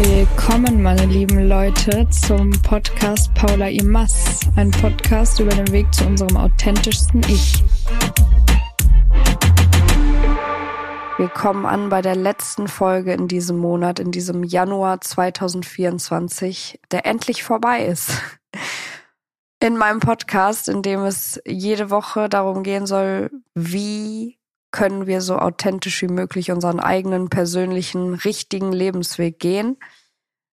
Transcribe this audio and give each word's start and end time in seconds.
Willkommen, 0.00 0.80
meine 0.80 1.06
lieben 1.06 1.48
Leute, 1.48 2.08
zum 2.10 2.52
Podcast 2.62 3.34
Paula 3.34 3.66
Imas, 3.66 4.42
ein 4.54 4.70
Podcast 4.70 5.40
über 5.40 5.50
den 5.50 5.72
Weg 5.72 5.92
zu 5.92 6.06
unserem 6.06 6.36
authentischsten 6.36 7.20
Ich. 7.28 7.64
Wir 11.16 11.28
kommen 11.30 11.66
an 11.66 11.88
bei 11.88 12.00
der 12.00 12.14
letzten 12.14 12.68
Folge 12.68 13.12
in 13.12 13.26
diesem 13.26 13.58
Monat, 13.58 13.98
in 13.98 14.12
diesem 14.12 14.44
Januar 14.44 15.00
2024, 15.00 16.78
der 16.92 17.04
endlich 17.04 17.42
vorbei 17.42 17.84
ist. 17.84 18.22
In 19.58 19.76
meinem 19.76 19.98
Podcast, 19.98 20.68
in 20.68 20.82
dem 20.82 21.00
es 21.00 21.42
jede 21.44 21.90
Woche 21.90 22.28
darum 22.28 22.62
gehen 22.62 22.86
soll, 22.86 23.32
wie 23.54 24.37
können 24.70 25.06
wir 25.06 25.20
so 25.20 25.36
authentisch 25.36 26.02
wie 26.02 26.08
möglich 26.08 26.50
unseren 26.50 26.80
eigenen 26.80 27.28
persönlichen, 27.28 28.14
richtigen 28.14 28.72
Lebensweg 28.72 29.38
gehen. 29.38 29.78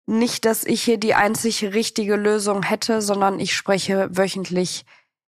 Nicht, 0.07 0.47
dass 0.47 0.65
ich 0.65 0.83
hier 0.83 0.99
die 0.99 1.15
einzig 1.15 1.62
richtige 1.75 2.16
Lösung 2.16 2.63
hätte, 2.63 3.02
sondern 3.02 3.41
ich 3.41 3.55
spreche 3.55 4.09
wöchentlich 4.11 4.87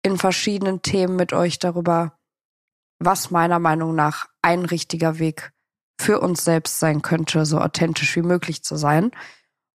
in 0.03 0.17
verschiedenen 0.17 0.81
Themen 0.81 1.15
mit 1.15 1.31
euch 1.31 1.59
darüber, 1.59 2.17
was 2.99 3.31
meiner 3.31 3.59
Meinung 3.59 3.95
nach 3.95 4.27
ein 4.41 4.65
richtiger 4.65 5.19
Weg 5.19 5.53
für 5.99 6.19
uns 6.19 6.43
selbst 6.43 6.79
sein 6.79 7.01
könnte, 7.01 7.45
so 7.45 7.59
authentisch 7.59 8.15
wie 8.17 8.21
möglich 8.21 8.63
zu 8.63 8.75
sein. 8.75 9.11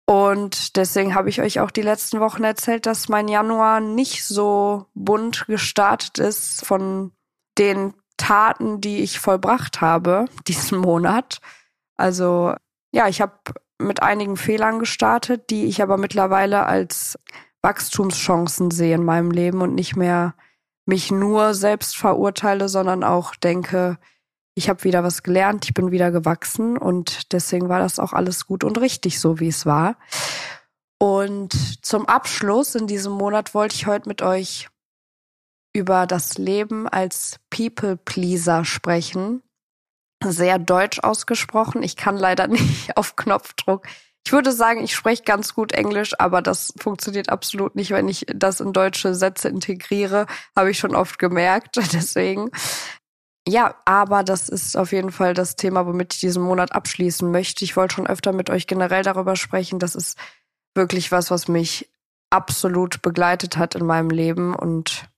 Und 0.05 0.75
deswegen 0.75 1.15
habe 1.15 1.29
ich 1.29 1.39
euch 1.39 1.59
auch 1.59 1.71
die 1.71 1.81
letzten 1.81 2.19
Wochen 2.19 2.43
erzählt, 2.43 2.85
dass 2.85 3.09
mein 3.09 3.27
Januar 3.27 3.79
nicht 3.79 4.25
so 4.25 4.87
bunt 4.95 5.45
gestartet 5.47 6.17
ist 6.17 6.65
von 6.65 7.11
den 7.57 7.93
Taten, 8.19 8.81
die 8.81 8.99
ich 8.99 9.19
vollbracht 9.19 9.81
habe 9.81 10.25
diesen 10.47 10.77
Monat. 10.77 11.39
Also 11.97 12.53
ja, 12.91 13.07
ich 13.07 13.21
habe 13.21 13.33
mit 13.79 14.03
einigen 14.03 14.37
Fehlern 14.37 14.77
gestartet, 14.77 15.49
die 15.49 15.65
ich 15.65 15.81
aber 15.81 15.97
mittlerweile 15.97 16.65
als 16.65 17.17
Wachstumschancen 17.61 18.71
sehe 18.71 18.95
in 18.95 19.03
meinem 19.03 19.31
Leben 19.31 19.61
und 19.61 19.73
nicht 19.73 19.95
mehr 19.95 20.35
mich 20.85 21.11
nur 21.11 21.53
selbst 21.53 21.97
verurteile, 21.97 22.67
sondern 22.67 23.03
auch 23.03 23.35
denke, 23.35 23.97
ich 24.55 24.69
habe 24.69 24.83
wieder 24.83 25.03
was 25.03 25.23
gelernt, 25.23 25.65
ich 25.65 25.73
bin 25.73 25.91
wieder 25.91 26.11
gewachsen 26.11 26.77
und 26.77 27.31
deswegen 27.31 27.69
war 27.69 27.79
das 27.79 27.99
auch 27.99 28.11
alles 28.11 28.45
gut 28.45 28.63
und 28.63 28.79
richtig 28.79 29.19
so, 29.19 29.39
wie 29.39 29.47
es 29.47 29.65
war. 29.65 29.95
Und 30.97 31.85
zum 31.85 32.05
Abschluss 32.07 32.75
in 32.75 32.87
diesem 32.87 33.13
Monat 33.13 33.53
wollte 33.53 33.75
ich 33.75 33.87
heute 33.87 34.09
mit 34.09 34.21
euch 34.21 34.67
über 35.73 36.07
das 36.07 36.37
Leben 36.37 36.87
als 36.87 37.39
People 37.49 37.97
Pleaser 37.97 38.65
sprechen. 38.65 39.43
Sehr 40.23 40.59
deutsch 40.59 40.99
ausgesprochen. 40.99 41.83
Ich 41.83 41.95
kann 41.95 42.17
leider 42.17 42.47
nicht 42.47 42.95
auf 42.97 43.15
Knopfdruck 43.15 43.87
ich 44.29 44.33
würde 44.33 44.51
sagen, 44.51 44.83
ich 44.83 44.93
spreche 44.93 45.23
ganz 45.23 45.55
gut 45.55 45.71
Englisch, 45.71 46.13
aber 46.19 46.43
das 46.43 46.71
funktioniert 46.77 47.29
absolut 47.29 47.75
nicht, 47.75 47.89
wenn 47.91 48.07
ich 48.07 48.25
das 48.27 48.59
in 48.59 48.73
deutsche 48.73 49.15
Sätze 49.15 49.49
integriere, 49.49 50.27
habe 50.55 50.71
ich 50.71 50.77
schon 50.77 50.95
oft 50.95 51.17
gemerkt. 51.17 51.77
Deswegen. 51.93 52.51
Ja, 53.47 53.73
aber 53.85 54.23
das 54.23 54.47
ist 54.47 54.77
auf 54.77 54.91
jeden 54.91 55.11
Fall 55.11 55.33
das 55.33 55.55
Thema, 55.55 55.87
womit 55.87 56.13
ich 56.13 56.19
diesen 56.19 56.43
Monat 56.43 56.73
abschließen 56.73 57.31
möchte. 57.31 57.65
Ich 57.65 57.75
wollte 57.75 57.95
schon 57.95 58.05
öfter 58.05 58.31
mit 58.31 58.51
euch 58.51 58.67
generell 58.67 59.01
darüber 59.01 59.35
sprechen. 59.35 59.79
Das 59.79 59.95
ist 59.95 60.15
wirklich 60.75 61.11
was, 61.11 61.31
was 61.31 61.47
mich 61.47 61.89
absolut 62.29 63.01
begleitet 63.01 63.57
hat 63.57 63.73
in 63.73 63.85
meinem 63.87 64.11
Leben 64.11 64.53
und 64.53 65.09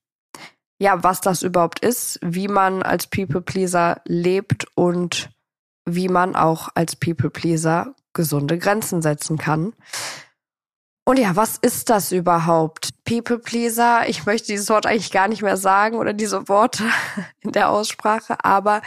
ja, 0.81 1.03
was 1.03 1.21
das 1.21 1.43
überhaupt 1.43 1.85
ist, 1.85 2.17
wie 2.23 2.47
man 2.47 2.81
als 2.81 3.05
People 3.05 3.41
Pleaser 3.41 4.01
lebt 4.05 4.65
und 4.73 5.29
wie 5.85 6.09
man 6.09 6.35
auch 6.35 6.69
als 6.73 6.95
People 6.95 7.29
Pleaser 7.29 7.93
gesunde 8.13 8.57
Grenzen 8.57 9.03
setzen 9.03 9.37
kann. 9.37 9.75
Und 11.05 11.19
ja, 11.19 11.35
was 11.35 11.59
ist 11.59 11.91
das 11.91 12.11
überhaupt? 12.11 12.89
People 13.05 13.37
Pleaser, 13.37 14.09
ich 14.09 14.25
möchte 14.25 14.47
dieses 14.47 14.69
Wort 14.69 14.87
eigentlich 14.87 15.11
gar 15.11 15.27
nicht 15.27 15.43
mehr 15.43 15.55
sagen 15.55 15.97
oder 15.97 16.13
diese 16.13 16.49
Worte 16.49 16.83
in 17.41 17.51
der 17.51 17.69
Aussprache, 17.69 18.43
aber 18.43 18.81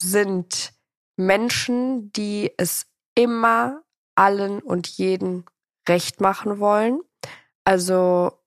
sind 0.00 0.72
Menschen, 1.16 2.12
die 2.12 2.52
es 2.56 2.86
immer 3.16 3.82
allen 4.14 4.60
und 4.60 4.86
jeden 4.86 5.44
recht 5.88 6.20
machen 6.20 6.60
wollen. 6.60 7.00
Also 7.64 8.38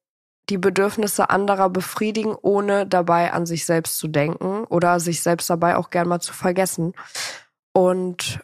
die 0.49 0.57
Bedürfnisse 0.57 1.29
anderer 1.29 1.69
befriedigen, 1.69 2.35
ohne 2.39 2.85
dabei 2.85 3.33
an 3.33 3.45
sich 3.45 3.65
selbst 3.65 3.97
zu 3.97 4.07
denken 4.07 4.63
oder 4.65 4.99
sich 4.99 5.23
selbst 5.23 5.49
dabei 5.49 5.75
auch 5.75 5.89
gern 5.89 6.07
mal 6.07 6.19
zu 6.19 6.33
vergessen. 6.33 6.93
Und 7.73 8.39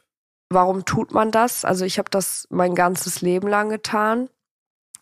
warum 0.49 0.85
tut 0.85 1.13
man 1.13 1.31
das? 1.31 1.63
Also 1.63 1.85
ich 1.85 1.99
habe 1.99 2.09
das 2.09 2.47
mein 2.49 2.75
ganzes 2.75 3.21
Leben 3.21 3.47
lang 3.47 3.69
getan. 3.69 4.29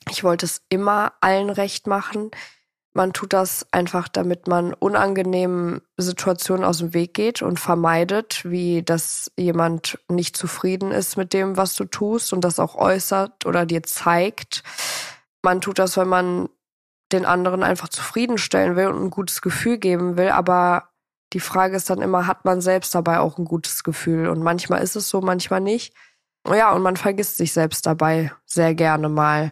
Ich 0.10 0.24
wollte 0.24 0.46
es 0.46 0.62
immer 0.70 1.14
allen 1.22 1.50
recht 1.50 1.88
machen. 1.88 2.32
Man 2.94 3.14
tut 3.14 3.34
das 3.34 3.68
einfach, 3.72 4.08
damit 4.08 4.48
man 4.48 4.74
unangenehmen 4.74 5.82
Situationen 5.98 6.66
aus 6.66 6.80
dem 6.80 6.94
Weg 6.94 7.14
geht 7.14 7.42
und 7.42 7.60
vermeidet, 7.60 8.44
wie 8.44 8.82
dass 8.82 9.32
jemand 9.38 10.00
nicht 10.10 10.36
zufrieden 10.36 10.92
ist 10.92 11.16
mit 11.16 11.34
dem, 11.34 11.56
was 11.56 11.76
du 11.76 11.86
tust 11.86 12.34
und 12.34 12.42
das 12.42 12.60
auch 12.60 12.76
äußert 12.76 13.46
oder 13.46 13.66
dir 13.66 13.84
zeigt. 13.84 14.64
Man 15.44 15.62
tut 15.62 15.80
das, 15.80 15.98
wenn 15.98 16.10
man 16.10 16.50
den 17.12 17.26
anderen 17.26 17.64
einfach 17.64 17.90
zufriedenstellen 17.90 18.76
will 18.76 18.88
und 18.88 19.04
ein 19.04 19.10
gutes 19.10 19.42
Gefühl 19.42 19.78
geben 19.78 20.18
will, 20.18 20.30
aber 20.30 20.90
die 21.34 21.40
Frage 21.40 21.76
ist 21.76 21.90
dann 21.90 22.02
immer, 22.02 22.28
hat 22.28 22.46
man 22.46 22.62
selbst 22.62 22.94
dabei 22.96 23.20
auch 23.20 23.38
ein 23.38 23.46
gutes 23.46 23.84
Gefühl? 23.84 24.28
Und 24.28 24.42
manchmal 24.42 24.82
ist 24.82 24.96
es 24.96 25.10
so, 25.10 25.22
manchmal 25.22 25.62
nicht. 25.62 25.94
Ja, 26.48 26.72
und 26.74 26.82
man 26.82 26.98
vergisst 26.98 27.38
sich 27.38 27.54
selbst 27.54 27.86
dabei 27.86 28.32
sehr 28.46 28.74
gerne 28.74 29.10
mal. 29.10 29.52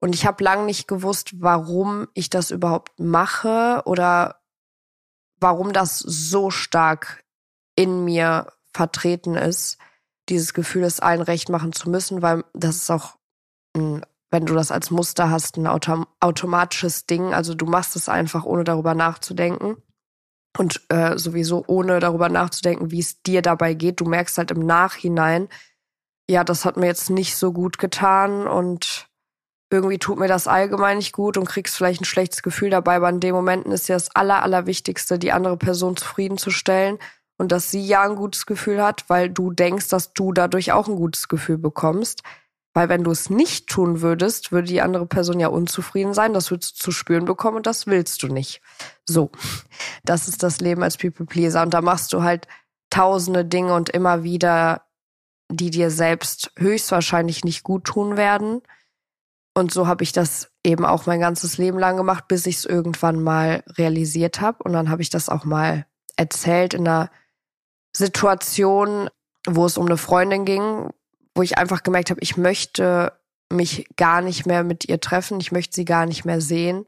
Und 0.00 0.14
ich 0.14 0.24
habe 0.24 0.44
lang 0.44 0.66
nicht 0.66 0.86
gewusst, 0.86 1.40
warum 1.40 2.08
ich 2.14 2.30
das 2.30 2.50
überhaupt 2.50 2.98
mache 2.98 3.82
oder 3.86 4.40
warum 5.40 5.72
das 5.72 5.98
so 5.98 6.50
stark 6.50 7.24
in 7.74 8.04
mir 8.04 8.52
vertreten 8.72 9.34
ist, 9.34 9.78
dieses 10.28 10.54
Gefühl, 10.54 10.84
es 10.84 11.00
allen 11.00 11.22
recht 11.22 11.48
machen 11.48 11.72
zu 11.72 11.90
müssen, 11.90 12.22
weil 12.22 12.44
das 12.54 12.76
ist 12.76 12.90
auch, 12.90 13.16
ein, 13.76 14.04
wenn 14.30 14.46
du 14.46 14.54
das 14.54 14.70
als 14.70 14.90
Muster 14.90 15.30
hast, 15.30 15.56
ein 15.56 15.66
autom 15.66 16.06
automatisches 16.20 17.06
Ding. 17.06 17.34
Also 17.34 17.54
du 17.54 17.66
machst 17.66 17.96
es 17.96 18.08
einfach, 18.08 18.44
ohne 18.44 18.64
darüber 18.64 18.94
nachzudenken 18.94 19.76
und 20.56 20.80
äh, 20.88 21.18
sowieso 21.18 21.64
ohne 21.66 22.00
darüber 22.00 22.28
nachzudenken, 22.28 22.90
wie 22.90 23.00
es 23.00 23.22
dir 23.22 23.42
dabei 23.42 23.74
geht. 23.74 24.00
Du 24.00 24.04
merkst 24.04 24.38
halt 24.38 24.50
im 24.50 24.64
Nachhinein, 24.64 25.48
ja, 26.28 26.44
das 26.44 26.64
hat 26.64 26.76
mir 26.76 26.86
jetzt 26.86 27.10
nicht 27.10 27.36
so 27.36 27.52
gut 27.52 27.78
getan 27.78 28.46
und 28.46 29.08
irgendwie 29.72 29.98
tut 29.98 30.18
mir 30.18 30.28
das 30.28 30.48
allgemein 30.48 30.98
nicht 30.98 31.12
gut 31.12 31.36
und 31.36 31.48
kriegst 31.48 31.76
vielleicht 31.76 32.00
ein 32.02 32.04
schlechtes 32.04 32.42
Gefühl 32.42 32.70
dabei, 32.70 32.96
aber 32.96 33.08
in 33.08 33.20
den 33.20 33.34
Momenten 33.34 33.72
ist 33.72 33.88
ja 33.88 33.94
das 33.94 34.14
Aller, 34.14 34.42
Allerwichtigste, 34.42 35.18
die 35.18 35.32
andere 35.32 35.56
Person 35.56 35.96
zufriedenzustellen 35.96 36.98
und 37.38 37.52
dass 37.52 37.70
sie 37.70 37.84
ja 37.84 38.02
ein 38.02 38.16
gutes 38.16 38.46
Gefühl 38.46 38.82
hat, 38.82 39.08
weil 39.08 39.30
du 39.30 39.52
denkst, 39.52 39.88
dass 39.88 40.12
du 40.12 40.32
dadurch 40.32 40.72
auch 40.72 40.88
ein 40.88 40.96
gutes 40.96 41.28
Gefühl 41.28 41.58
bekommst. 41.58 42.22
Weil 42.80 42.88
wenn 42.88 43.04
du 43.04 43.10
es 43.10 43.28
nicht 43.28 43.66
tun 43.66 44.00
würdest, 44.00 44.52
würde 44.52 44.68
die 44.68 44.80
andere 44.80 45.04
Person 45.04 45.38
ja 45.38 45.48
unzufrieden 45.48 46.14
sein. 46.14 46.32
Das 46.32 46.50
würdest 46.50 46.78
du 46.80 46.84
zu 46.84 46.92
spüren 46.92 47.26
bekommen 47.26 47.58
und 47.58 47.66
das 47.66 47.86
willst 47.86 48.22
du 48.22 48.28
nicht. 48.28 48.62
So, 49.04 49.30
das 50.02 50.28
ist 50.28 50.42
das 50.42 50.60
Leben 50.60 50.82
als 50.82 50.96
People 50.96 51.26
Pleaser. 51.26 51.60
Und 51.60 51.74
da 51.74 51.82
machst 51.82 52.14
du 52.14 52.22
halt 52.22 52.48
tausende 52.88 53.44
Dinge 53.44 53.74
und 53.74 53.90
immer 53.90 54.22
wieder, 54.22 54.86
die 55.50 55.68
dir 55.68 55.90
selbst 55.90 56.52
höchstwahrscheinlich 56.56 57.44
nicht 57.44 57.64
gut 57.64 57.84
tun 57.84 58.16
werden. 58.16 58.62
Und 59.52 59.72
so 59.72 59.86
habe 59.86 60.02
ich 60.02 60.12
das 60.12 60.50
eben 60.64 60.86
auch 60.86 61.04
mein 61.04 61.20
ganzes 61.20 61.58
Leben 61.58 61.78
lang 61.78 61.98
gemacht, 61.98 62.28
bis 62.28 62.46
ich 62.46 62.56
es 62.56 62.64
irgendwann 62.64 63.22
mal 63.22 63.62
realisiert 63.76 64.40
habe. 64.40 64.62
Und 64.64 64.72
dann 64.72 64.88
habe 64.88 65.02
ich 65.02 65.10
das 65.10 65.28
auch 65.28 65.44
mal 65.44 65.84
erzählt 66.16 66.72
in 66.72 66.88
einer 66.88 67.10
Situation, 67.94 69.10
wo 69.46 69.66
es 69.66 69.76
um 69.76 69.84
eine 69.84 69.98
Freundin 69.98 70.46
ging, 70.46 70.88
wo 71.40 71.42
ich 71.42 71.56
einfach 71.56 71.82
gemerkt 71.82 72.10
habe, 72.10 72.20
ich 72.20 72.36
möchte 72.36 73.14
mich 73.50 73.86
gar 73.96 74.20
nicht 74.20 74.44
mehr 74.44 74.62
mit 74.62 74.84
ihr 74.90 75.00
treffen, 75.00 75.40
ich 75.40 75.52
möchte 75.52 75.74
sie 75.74 75.86
gar 75.86 76.04
nicht 76.04 76.26
mehr 76.26 76.42
sehen, 76.42 76.84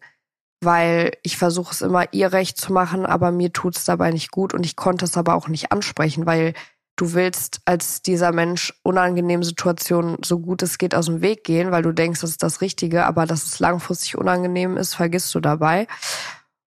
weil 0.62 1.16
ich 1.22 1.38
versuche 1.38 1.72
es 1.72 1.80
immer 1.80 2.12
ihr 2.12 2.34
recht 2.34 2.58
zu 2.58 2.70
machen, 2.70 3.06
aber 3.06 3.32
mir 3.32 3.54
tut 3.54 3.78
es 3.78 3.86
dabei 3.86 4.10
nicht 4.10 4.30
gut 4.30 4.52
und 4.52 4.66
ich 4.66 4.76
konnte 4.76 5.06
es 5.06 5.16
aber 5.16 5.36
auch 5.36 5.48
nicht 5.48 5.72
ansprechen, 5.72 6.26
weil 6.26 6.52
du 6.96 7.14
willst 7.14 7.62
als 7.64 8.02
dieser 8.02 8.30
Mensch 8.30 8.74
unangenehmen 8.82 9.42
Situationen 9.42 10.18
so 10.22 10.38
gut 10.38 10.62
es 10.62 10.76
geht 10.76 10.94
aus 10.94 11.06
dem 11.06 11.22
Weg 11.22 11.44
gehen, 11.44 11.70
weil 11.70 11.82
du 11.82 11.92
denkst, 11.92 12.20
das 12.20 12.28
ist 12.28 12.42
das 12.42 12.60
Richtige, 12.60 13.06
aber 13.06 13.24
dass 13.24 13.46
es 13.46 13.58
langfristig 13.58 14.18
unangenehm 14.18 14.76
ist, 14.76 14.94
vergisst 14.94 15.34
du 15.34 15.40
dabei. 15.40 15.86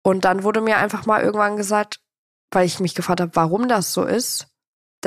Und 0.01 0.25
dann 0.25 0.41
wurde 0.41 0.61
mir 0.61 0.77
einfach 0.77 1.05
mal 1.05 1.21
irgendwann 1.21 1.57
gesagt, 1.57 1.99
weil 2.49 2.65
ich 2.65 2.79
mich 2.79 2.95
gefragt 2.95 3.21
habe, 3.21 3.35
warum 3.35 3.67
das 3.67 3.93
so 3.93 4.03
ist, 4.03 4.47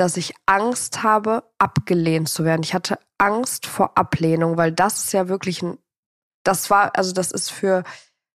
dass 0.01 0.17
ich 0.17 0.33
Angst 0.45 1.03
habe, 1.03 1.43
abgelehnt 1.57 2.29
zu 2.29 2.43
werden. 2.43 2.63
Ich 2.63 2.73
hatte 2.73 2.99
Angst 3.17 3.67
vor 3.67 3.97
Ablehnung, 3.97 4.57
weil 4.57 4.71
das 4.71 5.05
ist 5.05 5.13
ja 5.13 5.29
wirklich 5.29 5.61
ein, 5.61 5.77
das 6.43 6.69
war, 6.69 6.95
also 6.95 7.13
das 7.13 7.31
ist 7.31 7.51
für 7.51 7.83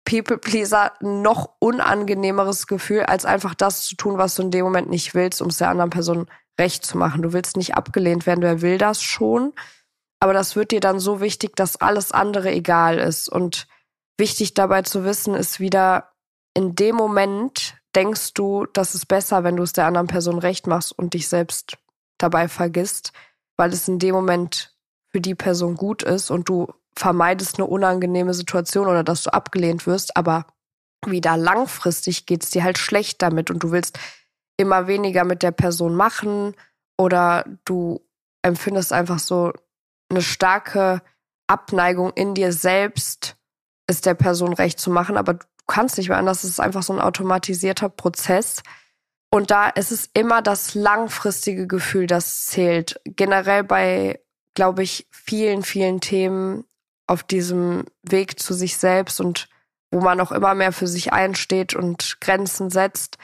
People 0.05 0.39
Pleaser 0.39 0.93
noch 1.01 1.55
unangenehmeres 1.61 2.67
Gefühl, 2.67 3.05
als 3.05 3.25
einfach 3.25 3.55
das 3.55 3.85
zu 3.85 3.97
tun, 3.97 4.19
was 4.19 4.35
du 4.35 4.43
in 4.43 4.51
dem 4.51 4.65
Moment 4.65 4.91
nicht 4.91 5.15
willst, 5.15 5.41
um 5.41 5.49
es 5.49 5.59
der 5.59 5.71
anderen 5.71 5.91
Person 5.91 6.27
recht 6.59 6.85
zu 6.85 6.99
machen. 6.99 7.23
Du 7.23 7.33
willst 7.33 7.57
nicht 7.57 7.77
abgelehnt 7.77 8.27
werden, 8.27 8.43
wer 8.43 8.61
will 8.61 8.79
das 8.79 9.03
schon? 9.03 9.53
aber 10.23 10.33
das 10.33 10.55
wird 10.55 10.71
dir 10.71 10.79
dann 10.79 11.01
so 11.01 11.21
wichtig, 11.21 11.57
dass 11.57 11.81
alles 11.81 12.13
andere 12.13 12.53
egal 12.53 13.01
ist. 13.01 13.29
Und 13.29 13.67
wichtig 14.17 14.55
dabei 14.55 14.83
zu 14.83 15.05
wissen 15.05 15.35
ist 15.35 15.59
wieder, 15.59 16.13
in 16.55 16.77
dem 16.77 16.95
Moment 16.95 17.75
denkst 17.95 18.35
du, 18.35 18.67
das 18.73 18.95
ist 18.95 19.07
besser, 19.07 19.45
wenn 19.45 19.57
du 19.57 19.63
es 19.63 19.73
der 19.73 19.87
anderen 19.87 20.07
Person 20.07 20.39
recht 20.39 20.67
machst 20.67 20.97
und 20.97 21.15
dich 21.15 21.29
selbst 21.29 21.79
dabei 22.19 22.49
vergisst, 22.49 23.13
weil 23.57 23.73
es 23.73 23.89
in 23.89 23.99
dem 23.99 24.15
Moment 24.15 24.75
für 25.09 25.21
die 25.21 25.35
Person 25.35 25.75
gut 25.75 26.03
ist 26.03 26.31
und 26.31 26.49
du 26.49 26.73
vermeidest 26.97 27.59
eine 27.59 27.67
unangenehme 27.67 28.35
Situation 28.35 28.87
oder 28.87 29.03
dass 29.05 29.25
du 29.25 29.33
abgelehnt 29.33 29.87
wirst, 29.87 30.17
aber 30.17 30.47
wieder 31.07 31.37
langfristig 31.37 32.27
geht's 32.27 32.51
dir 32.51 32.65
halt 32.65 32.79
schlecht 32.79 33.23
damit 33.23 33.51
und 33.51 33.63
du 33.63 33.73
willst 33.73 33.99
immer 34.57 34.87
weniger 34.87 35.25
mit 35.25 35.43
der 35.43 35.51
Person 35.51 35.95
machen 35.95 36.55
oder 36.99 37.45
du 37.65 38.01
empfindest 38.43 38.93
einfach 38.93 39.19
so 39.19 39.53
eine 40.11 40.23
starke 40.23 41.03
Abneigung 41.47 42.13
in 42.15 42.35
dir 42.35 42.53
selbst, 42.53 43.37
es 43.87 44.01
der 44.01 44.15
Person 44.15 44.53
recht 44.53 44.79
zu 44.79 44.91
machen, 44.91 45.17
aber 45.17 45.35
du 45.35 45.47
kannst 45.67 45.99
nicht 45.99 46.09
mehr 46.09 46.19
anders. 46.19 46.45
Es 46.45 46.51
ist 46.51 46.61
einfach 46.61 46.83
so 46.83 46.93
ein 46.93 47.01
automatisierter 47.01 47.89
Prozess. 47.89 48.63
Und 49.31 49.51
da 49.51 49.69
ist 49.69 49.93
es 49.93 50.11
immer 50.13 50.43
das 50.43 50.75
langfristige 50.75 51.67
Gefühl, 51.67 52.07
das 52.07 52.47
zählt. 52.47 53.01
Generell 53.05 53.65
bei, 53.65 54.21
glaube 54.55 54.83
ich, 54.83 55.07
vielen, 55.11 55.63
vielen 55.63 56.01
Themen 56.01 56.65
auf 57.07 57.23
diesem 57.23 57.85
Weg 58.03 58.39
zu 58.39 58.55
sich 58.55 58.77
selbst 58.77 59.21
und 59.21 59.49
wo 59.91 60.01
man 60.01 60.21
auch 60.21 60.33
immer 60.33 60.55
mehr 60.55 60.73
für 60.73 60.87
sich 60.87 61.13
einsteht 61.13 61.75
und 61.75 62.19
Grenzen 62.21 62.71
setzt. 62.71 63.19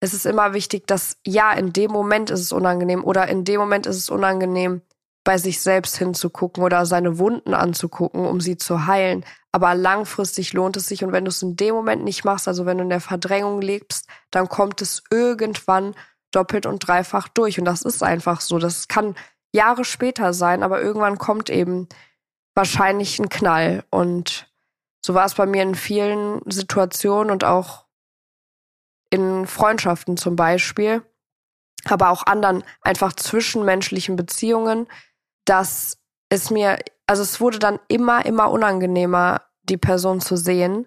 Es 0.00 0.14
ist 0.14 0.26
immer 0.26 0.52
wichtig, 0.52 0.86
dass 0.86 1.16
ja, 1.26 1.52
in 1.52 1.72
dem 1.72 1.90
Moment 1.90 2.30
ist 2.30 2.40
es 2.40 2.52
unangenehm 2.52 3.04
oder 3.04 3.28
in 3.28 3.44
dem 3.44 3.60
Moment 3.60 3.86
ist 3.86 3.96
es 3.96 4.10
unangenehm, 4.10 4.82
bei 5.28 5.36
sich 5.36 5.60
selbst 5.60 5.98
hinzugucken 5.98 6.64
oder 6.64 6.86
seine 6.86 7.18
Wunden 7.18 7.52
anzugucken, 7.52 8.24
um 8.24 8.40
sie 8.40 8.56
zu 8.56 8.86
heilen. 8.86 9.26
Aber 9.52 9.74
langfristig 9.74 10.54
lohnt 10.54 10.78
es 10.78 10.86
sich. 10.86 11.04
Und 11.04 11.12
wenn 11.12 11.26
du 11.26 11.28
es 11.28 11.42
in 11.42 11.54
dem 11.54 11.74
Moment 11.74 12.02
nicht 12.02 12.24
machst, 12.24 12.48
also 12.48 12.64
wenn 12.64 12.78
du 12.78 12.84
in 12.84 12.88
der 12.88 13.02
Verdrängung 13.02 13.60
lebst, 13.60 14.08
dann 14.30 14.48
kommt 14.48 14.80
es 14.80 15.02
irgendwann 15.10 15.94
doppelt 16.30 16.64
und 16.64 16.78
dreifach 16.78 17.28
durch. 17.28 17.58
Und 17.58 17.66
das 17.66 17.82
ist 17.82 18.02
einfach 18.02 18.40
so. 18.40 18.58
Das 18.58 18.88
kann 18.88 19.16
Jahre 19.52 19.84
später 19.84 20.32
sein, 20.32 20.62
aber 20.62 20.80
irgendwann 20.80 21.18
kommt 21.18 21.50
eben 21.50 21.90
wahrscheinlich 22.54 23.18
ein 23.18 23.28
Knall. 23.28 23.84
Und 23.90 24.50
so 25.04 25.12
war 25.12 25.26
es 25.26 25.34
bei 25.34 25.44
mir 25.44 25.62
in 25.62 25.74
vielen 25.74 26.40
Situationen 26.50 27.30
und 27.30 27.44
auch 27.44 27.84
in 29.10 29.46
Freundschaften 29.46 30.16
zum 30.16 30.36
Beispiel, 30.36 31.02
aber 31.84 32.08
auch 32.08 32.24
anderen 32.24 32.64
einfach 32.80 33.12
zwischenmenschlichen 33.12 34.16
Beziehungen, 34.16 34.86
dass 35.48 35.98
es 36.28 36.50
mir, 36.50 36.78
also 37.06 37.22
es 37.22 37.40
wurde 37.40 37.58
dann 37.58 37.78
immer, 37.88 38.26
immer 38.26 38.50
unangenehmer, 38.50 39.42
die 39.62 39.78
Person 39.78 40.20
zu 40.20 40.36
sehen, 40.36 40.86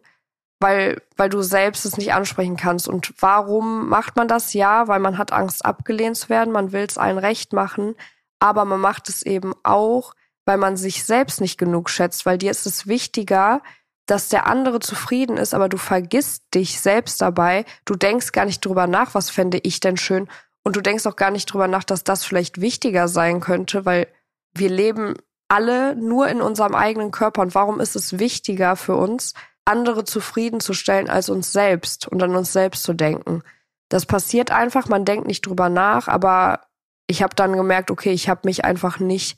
weil, 0.60 1.02
weil 1.18 1.30
du 1.30 1.42
selbst 1.42 1.86
es 1.86 1.98
nicht 1.98 2.14
ansprechen 2.14 2.58
kannst. 2.58 2.88
Und 2.88 3.14
warum 3.20 3.90
macht 3.90 4.16
man 4.16 4.28
das? 4.28 4.54
Ja, 4.54 4.88
weil 4.88 5.00
man 5.00 5.18
hat 5.18 5.34
Angst, 5.34 5.66
abgelehnt 5.66 6.18
zu 6.18 6.30
werden, 6.30 6.54
man 6.54 6.72
will 6.72 6.86
es 6.88 6.98
allen 6.98 7.18
recht 7.18 7.54
machen, 7.54 7.96
aber 8.40 8.66
man 8.66 8.80
macht 8.80 9.10
es 9.10 9.24
eben 9.24 9.54
auch, 9.64 10.14
weil 10.46 10.58
man 10.58 10.78
sich 10.78 11.04
selbst 11.04 11.42
nicht 11.42 11.58
genug 11.58 11.90
schätzt, 11.90 12.26
weil 12.26 12.38
dir 12.38 12.52
ist 12.52 12.66
es 12.66 12.88
wichtiger, 12.88 13.62
dass 14.06 14.30
der 14.30 14.48
andere 14.48 14.80
zufrieden 14.80 15.38
ist, 15.38 15.54
aber 15.54 15.70
du 15.70 15.78
vergisst 15.78 16.44
dich 16.54 16.80
selbst 16.80 17.22
dabei. 17.22 17.66
Du 17.86 17.96
denkst 17.96 18.32
gar 18.32 18.46
nicht 18.46 18.64
drüber 18.66 18.88
nach, 18.88 19.14
was 19.16 19.30
fände 19.30 19.60
ich 19.64 19.80
denn 19.80 19.98
schön. 19.98 20.28
Und 20.64 20.76
du 20.76 20.82
denkst 20.82 21.06
auch 21.08 21.16
gar 21.16 21.32
nicht 21.32 21.46
drüber 21.46 21.68
nach, 21.68 21.84
dass 21.84 22.04
das 22.04 22.26
vielleicht 22.26 22.62
wichtiger 22.62 23.08
sein 23.08 23.40
könnte, 23.40 23.86
weil 23.86 24.08
wir 24.54 24.70
leben 24.70 25.16
alle 25.48 25.96
nur 25.96 26.28
in 26.30 26.42
unserem 26.42 26.76
eigenen 26.76 27.12
Körper. 27.12 27.42
Und 27.42 27.56
warum 27.56 27.80
ist 27.80 27.96
es 27.96 28.20
wichtiger 28.20 28.76
für 28.76 28.96
uns, 28.96 29.34
andere 29.66 30.06
zufriedenzustellen 30.06 31.10
als 31.10 31.30
uns 31.30 31.52
selbst 31.52 32.08
und 32.08 32.24
an 32.24 32.36
uns 32.36 32.54
selbst 32.54 32.84
zu 32.84 32.94
denken? 32.94 33.44
Das 33.90 34.06
passiert 34.06 34.52
einfach, 34.52 34.88
man 34.88 35.04
denkt 35.04 35.28
nicht 35.28 35.46
drüber 35.46 35.68
nach, 35.68 36.08
aber 36.08 36.62
ich 37.08 37.22
habe 37.22 37.36
dann 37.36 37.54
gemerkt, 37.54 37.92
okay, 37.92 38.12
ich 38.12 38.30
habe 38.30 38.42
mich 38.46 38.64
einfach 38.64 39.00
nicht 39.00 39.38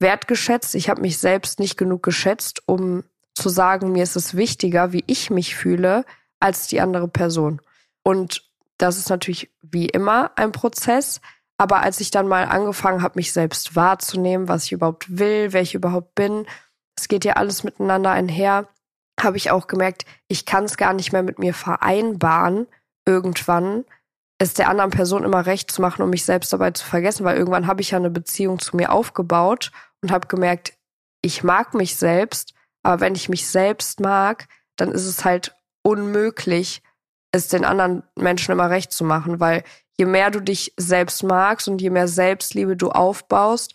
wertgeschätzt, 0.00 0.74
ich 0.74 0.88
habe 0.90 1.00
mich 1.00 1.18
selbst 1.18 1.60
nicht 1.60 1.76
genug 1.76 2.02
geschätzt, 2.02 2.62
um 2.66 3.04
zu 3.34 3.48
sagen, 3.48 3.92
mir 3.92 4.02
ist 4.02 4.16
es 4.16 4.34
wichtiger, 4.34 4.92
wie 4.92 5.04
ich 5.06 5.30
mich 5.30 5.54
fühle, 5.54 6.04
als 6.40 6.66
die 6.66 6.80
andere 6.80 7.08
Person. 7.08 7.60
Und 8.02 8.42
das 8.78 8.98
ist 8.98 9.08
natürlich 9.08 9.50
wie 9.62 9.86
immer 9.86 10.32
ein 10.36 10.50
Prozess, 10.50 11.20
aber 11.58 11.82
als 11.82 12.00
ich 12.00 12.10
dann 12.10 12.28
mal 12.28 12.44
angefangen 12.44 13.02
habe, 13.02 13.16
mich 13.16 13.32
selbst 13.32 13.76
wahrzunehmen, 13.76 14.48
was 14.48 14.64
ich 14.64 14.72
überhaupt 14.72 15.18
will, 15.18 15.52
wer 15.52 15.62
ich 15.62 15.74
überhaupt 15.74 16.14
bin, 16.14 16.46
es 16.96 17.08
geht 17.08 17.24
ja 17.24 17.34
alles 17.34 17.64
miteinander 17.64 18.10
einher, 18.10 18.68
habe 19.20 19.36
ich 19.36 19.50
auch 19.50 19.66
gemerkt, 19.66 20.04
ich 20.28 20.46
kann 20.46 20.64
es 20.64 20.76
gar 20.76 20.92
nicht 20.92 21.12
mehr 21.12 21.22
mit 21.22 21.38
mir 21.38 21.54
vereinbaren, 21.54 22.66
irgendwann 23.06 23.84
es 24.38 24.54
der 24.54 24.68
anderen 24.68 24.90
Person 24.90 25.24
immer 25.24 25.46
recht 25.46 25.70
zu 25.70 25.80
machen, 25.80 26.02
um 26.02 26.10
mich 26.10 26.24
selbst 26.24 26.52
dabei 26.52 26.72
zu 26.72 26.84
vergessen, 26.84 27.24
weil 27.24 27.36
irgendwann 27.36 27.66
habe 27.66 27.80
ich 27.80 27.92
ja 27.92 27.98
eine 27.98 28.10
Beziehung 28.10 28.58
zu 28.58 28.76
mir 28.76 28.90
aufgebaut 28.90 29.70
und 30.02 30.10
habe 30.10 30.26
gemerkt, 30.26 30.76
ich 31.22 31.44
mag 31.44 31.74
mich 31.74 31.96
selbst, 31.96 32.52
aber 32.82 33.00
wenn 33.00 33.14
ich 33.14 33.28
mich 33.28 33.46
selbst 33.46 34.00
mag, 34.00 34.48
dann 34.76 34.90
ist 34.90 35.06
es 35.06 35.24
halt 35.24 35.54
unmöglich, 35.82 36.82
es 37.32 37.48
den 37.48 37.64
anderen 37.64 38.02
Menschen 38.16 38.52
immer 38.52 38.70
recht 38.70 38.92
zu 38.92 39.04
machen, 39.04 39.40
weil 39.40 39.62
je 39.96 40.06
mehr 40.06 40.30
du 40.30 40.40
dich 40.40 40.72
selbst 40.76 41.22
magst 41.22 41.68
und 41.68 41.80
je 41.80 41.90
mehr 41.90 42.08
Selbstliebe 42.08 42.76
du 42.76 42.90
aufbaust, 42.90 43.74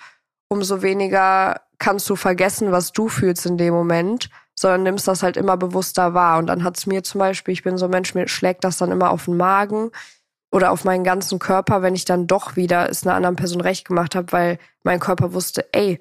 umso 0.49 0.81
weniger 0.81 1.61
kannst 1.77 2.09
du 2.09 2.15
vergessen, 2.15 2.71
was 2.71 2.91
du 2.91 3.07
fühlst 3.07 3.45
in 3.45 3.57
dem 3.57 3.73
Moment, 3.73 4.29
sondern 4.55 4.83
nimmst 4.83 5.07
das 5.07 5.23
halt 5.23 5.37
immer 5.37 5.55
bewusster 5.55 6.13
wahr. 6.13 6.37
Und 6.37 6.47
dann 6.47 6.63
hat 6.63 6.77
es 6.77 6.85
mir 6.85 7.03
zum 7.03 7.19
Beispiel, 7.19 7.53
ich 7.53 7.63
bin 7.63 7.77
so 7.77 7.85
ein 7.85 7.91
Mensch, 7.91 8.13
mir 8.13 8.27
schlägt 8.27 8.63
das 8.63 8.77
dann 8.77 8.91
immer 8.91 9.11
auf 9.11 9.25
den 9.25 9.37
Magen 9.37 9.91
oder 10.51 10.71
auf 10.71 10.83
meinen 10.83 11.03
ganzen 11.03 11.39
Körper, 11.39 11.81
wenn 11.81 11.95
ich 11.95 12.05
dann 12.05 12.27
doch 12.27 12.55
wieder 12.55 12.89
es 12.89 13.05
einer 13.05 13.15
anderen 13.15 13.37
Person 13.37 13.61
recht 13.61 13.87
gemacht 13.87 14.15
habe, 14.15 14.31
weil 14.31 14.57
mein 14.83 14.99
Körper 14.99 15.33
wusste, 15.33 15.67
ey, 15.71 15.99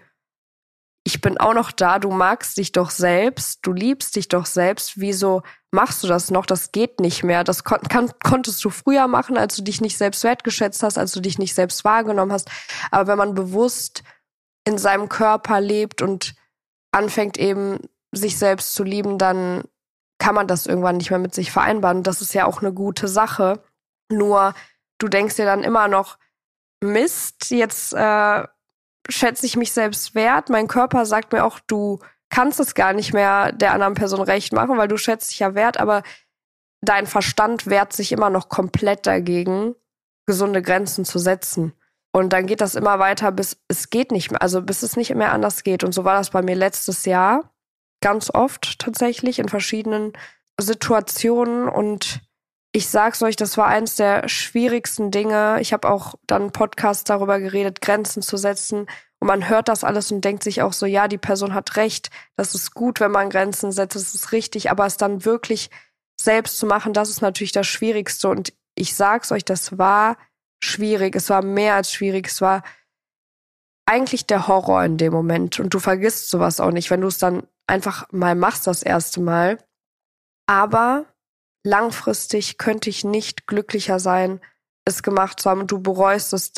ich 1.04 1.20
bin 1.20 1.38
auch 1.38 1.54
noch 1.54 1.72
da, 1.72 1.98
du 1.98 2.10
magst 2.10 2.58
dich 2.58 2.72
doch 2.72 2.90
selbst, 2.90 3.60
du 3.62 3.72
liebst 3.72 4.16
dich 4.16 4.28
doch 4.28 4.46
selbst, 4.46 5.00
wieso 5.00 5.42
machst 5.70 6.02
du 6.02 6.06
das 6.06 6.30
noch? 6.30 6.46
Das 6.46 6.72
geht 6.72 7.00
nicht 7.00 7.24
mehr. 7.24 7.44
Das 7.44 7.64
kon 7.64 7.80
kann, 7.80 8.10
konntest 8.22 8.64
du 8.64 8.70
früher 8.70 9.06
machen, 9.06 9.38
als 9.38 9.56
du 9.56 9.62
dich 9.62 9.80
nicht 9.80 9.96
selbst 9.96 10.22
wertgeschätzt 10.24 10.82
hast, 10.82 10.98
als 10.98 11.12
du 11.12 11.20
dich 11.20 11.38
nicht 11.38 11.54
selbst 11.54 11.84
wahrgenommen 11.84 12.32
hast. 12.32 12.50
Aber 12.90 13.06
wenn 13.06 13.18
man 13.18 13.34
bewusst 13.34 14.02
in 14.66 14.78
seinem 14.78 15.08
Körper 15.08 15.60
lebt 15.60 16.02
und 16.02 16.34
anfängt 16.92 17.38
eben 17.38 17.78
sich 18.12 18.38
selbst 18.38 18.74
zu 18.74 18.84
lieben, 18.84 19.18
dann 19.18 19.64
kann 20.18 20.34
man 20.34 20.46
das 20.46 20.66
irgendwann 20.66 20.96
nicht 20.96 21.10
mehr 21.10 21.18
mit 21.18 21.34
sich 21.34 21.52
vereinbaren. 21.52 22.02
Das 22.02 22.20
ist 22.20 22.34
ja 22.34 22.44
auch 22.46 22.60
eine 22.60 22.72
gute 22.72 23.08
Sache. 23.08 23.62
Nur 24.10 24.54
du 24.98 25.08
denkst 25.08 25.36
dir 25.36 25.46
dann 25.46 25.64
immer 25.64 25.88
noch, 25.88 26.18
Mist, 26.82 27.50
jetzt 27.50 27.92
äh, 27.92 28.44
schätze 29.08 29.46
ich 29.46 29.56
mich 29.56 29.72
selbst 29.72 30.14
wert. 30.14 30.50
Mein 30.50 30.68
Körper 30.68 31.06
sagt 31.06 31.32
mir 31.32 31.44
auch, 31.44 31.60
du 31.60 31.98
kannst 32.30 32.60
es 32.60 32.74
gar 32.74 32.92
nicht 32.92 33.12
mehr 33.12 33.52
der 33.52 33.72
anderen 33.72 33.94
Person 33.94 34.20
recht 34.20 34.52
machen, 34.52 34.76
weil 34.76 34.88
du 34.88 34.96
schätzt 34.96 35.30
dich 35.30 35.38
ja 35.38 35.54
wert, 35.54 35.78
aber 35.78 36.02
dein 36.82 37.06
Verstand 37.06 37.66
wehrt 37.66 37.92
sich 37.92 38.12
immer 38.12 38.30
noch 38.30 38.48
komplett 38.48 39.06
dagegen, 39.06 39.74
gesunde 40.26 40.62
Grenzen 40.62 41.04
zu 41.04 41.18
setzen. 41.18 41.72
Und 42.12 42.32
dann 42.32 42.46
geht 42.46 42.60
das 42.60 42.74
immer 42.74 42.98
weiter, 42.98 43.32
bis 43.32 43.58
es 43.68 43.90
geht 43.90 44.12
nicht 44.12 44.30
mehr, 44.30 44.42
also 44.42 44.62
bis 44.62 44.82
es 44.82 44.96
nicht 44.96 45.14
mehr 45.14 45.32
anders 45.32 45.62
geht. 45.62 45.84
Und 45.84 45.92
so 45.92 46.04
war 46.04 46.16
das 46.16 46.30
bei 46.30 46.42
mir 46.42 46.56
letztes 46.56 47.04
Jahr 47.04 47.54
ganz 48.00 48.30
oft 48.32 48.78
tatsächlich 48.78 49.38
in 49.38 49.48
verschiedenen 49.48 50.12
Situationen. 50.58 51.68
Und 51.68 52.20
ich 52.78 52.86
sag's 52.86 53.24
euch, 53.24 53.34
das 53.34 53.56
war 53.58 53.66
eins 53.66 53.96
der 53.96 54.28
schwierigsten 54.28 55.10
Dinge. 55.10 55.58
Ich 55.60 55.72
habe 55.72 55.90
auch 55.90 56.14
dann 56.28 56.52
Podcast 56.52 57.10
darüber 57.10 57.40
geredet, 57.40 57.80
Grenzen 57.80 58.22
zu 58.22 58.36
setzen. 58.36 58.86
Und 59.18 59.26
man 59.26 59.48
hört 59.48 59.66
das 59.66 59.82
alles 59.82 60.12
und 60.12 60.20
denkt 60.20 60.44
sich 60.44 60.62
auch 60.62 60.72
so, 60.72 60.86
ja, 60.86 61.08
die 61.08 61.18
Person 61.18 61.54
hat 61.54 61.74
recht. 61.74 62.10
Das 62.36 62.54
ist 62.54 62.74
gut, 62.74 63.00
wenn 63.00 63.10
man 63.10 63.30
Grenzen 63.30 63.72
setzt. 63.72 63.96
Das 63.96 64.14
ist 64.14 64.30
richtig. 64.30 64.70
Aber 64.70 64.86
es 64.86 64.96
dann 64.96 65.24
wirklich 65.24 65.70
selbst 66.20 66.56
zu 66.60 66.66
machen, 66.66 66.92
das 66.92 67.10
ist 67.10 67.20
natürlich 67.20 67.50
das 67.50 67.66
Schwierigste. 67.66 68.28
Und 68.28 68.52
ich 68.76 68.94
sag's 68.94 69.32
euch, 69.32 69.44
das 69.44 69.76
war 69.76 70.16
schwierig. 70.62 71.16
Es 71.16 71.30
war 71.30 71.42
mehr 71.42 71.74
als 71.74 71.92
schwierig. 71.92 72.28
Es 72.28 72.40
war 72.40 72.62
eigentlich 73.86 74.24
der 74.28 74.46
Horror 74.46 74.84
in 74.84 74.98
dem 74.98 75.12
Moment. 75.12 75.58
Und 75.58 75.74
du 75.74 75.80
vergisst 75.80 76.30
sowas 76.30 76.60
auch 76.60 76.70
nicht, 76.70 76.90
wenn 76.90 77.00
du 77.00 77.08
es 77.08 77.18
dann 77.18 77.42
einfach 77.66 78.06
mal 78.12 78.36
machst 78.36 78.68
das 78.68 78.84
erste 78.84 79.20
Mal. 79.20 79.58
Aber 80.46 81.06
langfristig 81.68 82.58
könnte 82.58 82.90
ich 82.90 83.04
nicht 83.04 83.46
glücklicher 83.46 84.00
sein, 84.00 84.40
es 84.84 85.02
gemacht 85.02 85.38
zu 85.40 85.50
haben 85.50 85.60
und 85.60 85.70
du 85.70 85.80
bereust 85.80 86.32
es 86.32 86.52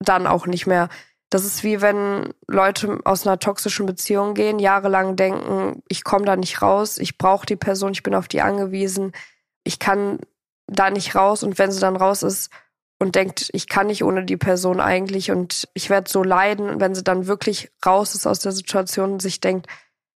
dann 0.00 0.26
auch 0.26 0.46
nicht 0.46 0.66
mehr. 0.66 0.88
Das 1.30 1.44
ist 1.44 1.64
wie 1.64 1.80
wenn 1.80 2.32
Leute 2.46 3.00
aus 3.04 3.26
einer 3.26 3.38
toxischen 3.38 3.86
Beziehung 3.86 4.34
gehen, 4.34 4.58
jahrelang 4.58 5.16
denken, 5.16 5.82
ich 5.88 6.04
komme 6.04 6.24
da 6.24 6.36
nicht 6.36 6.62
raus, 6.62 6.98
ich 6.98 7.18
brauche 7.18 7.46
die 7.46 7.56
Person, 7.56 7.92
ich 7.92 8.02
bin 8.02 8.14
auf 8.14 8.28
die 8.28 8.40
angewiesen, 8.40 9.12
ich 9.64 9.78
kann 9.78 10.20
da 10.66 10.90
nicht 10.90 11.14
raus 11.14 11.42
und 11.42 11.58
wenn 11.58 11.72
sie 11.72 11.80
dann 11.80 11.96
raus 11.96 12.22
ist 12.22 12.50
und 12.98 13.16
denkt, 13.16 13.50
ich 13.52 13.68
kann 13.68 13.88
nicht 13.88 14.04
ohne 14.04 14.24
die 14.24 14.36
Person 14.36 14.80
eigentlich 14.80 15.30
und 15.30 15.68
ich 15.74 15.90
werde 15.90 16.10
so 16.10 16.22
leiden, 16.22 16.80
wenn 16.80 16.94
sie 16.94 17.04
dann 17.04 17.26
wirklich 17.26 17.70
raus 17.84 18.14
ist 18.14 18.26
aus 18.26 18.38
der 18.38 18.52
Situation 18.52 19.12
und 19.12 19.22
sich 19.22 19.40
denkt, 19.40 19.66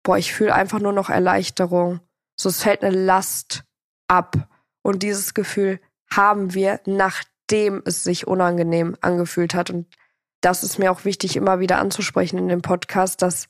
boah, 0.05 0.19
ich 0.19 0.33
fühle 0.33 0.55
einfach 0.55 0.79
nur 0.79 0.93
noch 0.93 1.11
Erleichterung. 1.11 2.01
So, 2.39 2.49
es 2.51 2.63
fällt 2.63 2.85
eine 2.85 2.95
Last 2.95 3.65
ab. 4.09 4.49
Und 4.83 5.03
dieses 5.03 5.35
Gefühl 5.35 5.81
haben 6.11 6.55
wir, 6.55 6.81
nachdem 6.87 7.83
es 7.85 8.05
sich 8.05 8.27
unangenehm 8.27 8.97
angefühlt 9.01 9.55
hat. 9.55 9.71
Und 9.71 9.87
das 10.41 10.63
ist 10.63 10.79
mir 10.79 10.93
auch 10.93 11.05
wichtig, 11.05 11.37
immer 11.37 11.61
wieder 11.61 11.79
anzusprechen 11.79 12.39
in 12.39 12.49
dem 12.49 12.63
Podcast, 12.63 13.23
dass 13.23 13.49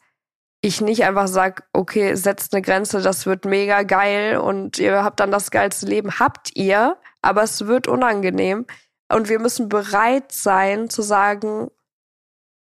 ich 0.63 0.81
nicht 0.81 1.05
einfach 1.05 1.29
sage, 1.29 1.63
okay, 1.73 2.15
setzt 2.15 2.55
eine 2.55 2.63
Grenze, 2.63 3.01
das 3.01 3.27
wird 3.27 3.45
mega 3.45 3.83
geil 3.83 4.39
und 4.39 4.79
ihr 4.79 5.05
habt 5.05 5.21
dann 5.21 5.31
das 5.31 5.51
geilste 5.51 5.87
Leben. 5.87 6.19
Habt 6.19 6.57
ihr, 6.57 6.97
aber 7.23 7.43
es 7.43 7.67
wird 7.67 7.89
unangenehm. 7.89 8.67
Und 9.09 9.29
wir 9.29 9.39
müssen 9.39 9.69
bereit 9.69 10.33
sein 10.33 10.91
zu 10.91 11.03
sagen, 11.03 11.71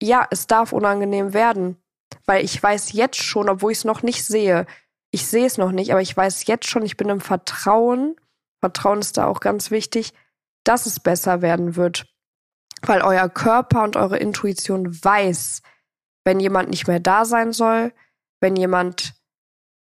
ja, 0.02 0.26
es 0.30 0.46
darf 0.48 0.72
unangenehm 0.72 1.32
werden. 1.34 1.76
Weil 2.26 2.44
ich 2.44 2.60
weiß 2.60 2.92
jetzt 2.92 3.22
schon, 3.22 3.48
obwohl 3.48 3.72
ich 3.72 3.78
es 3.78 3.84
noch 3.84 4.02
nicht 4.02 4.24
sehe, 4.24 4.66
ich 5.12 5.26
sehe 5.26 5.46
es 5.46 5.58
noch 5.58 5.72
nicht, 5.72 5.92
aber 5.92 6.00
ich 6.00 6.16
weiß 6.16 6.46
jetzt 6.46 6.68
schon, 6.68 6.84
ich 6.84 6.96
bin 6.96 7.08
im 7.10 7.20
Vertrauen, 7.20 8.16
Vertrauen 8.60 9.00
ist 9.00 9.18
da 9.18 9.26
auch 9.26 9.40
ganz 9.40 9.70
wichtig, 9.70 10.14
dass 10.64 10.86
es 10.86 11.00
besser 11.00 11.42
werden 11.42 11.76
wird. 11.76 12.06
Weil 12.80 13.02
euer 13.02 13.28
Körper 13.28 13.84
und 13.84 13.96
eure 13.96 14.18
Intuition 14.18 14.92
weiß, 15.04 15.62
wenn 16.24 16.40
jemand 16.40 16.70
nicht 16.70 16.88
mehr 16.88 16.98
da 16.98 17.24
sein 17.24 17.52
soll, 17.52 17.92
wenn 18.40 18.56
jemand 18.56 19.14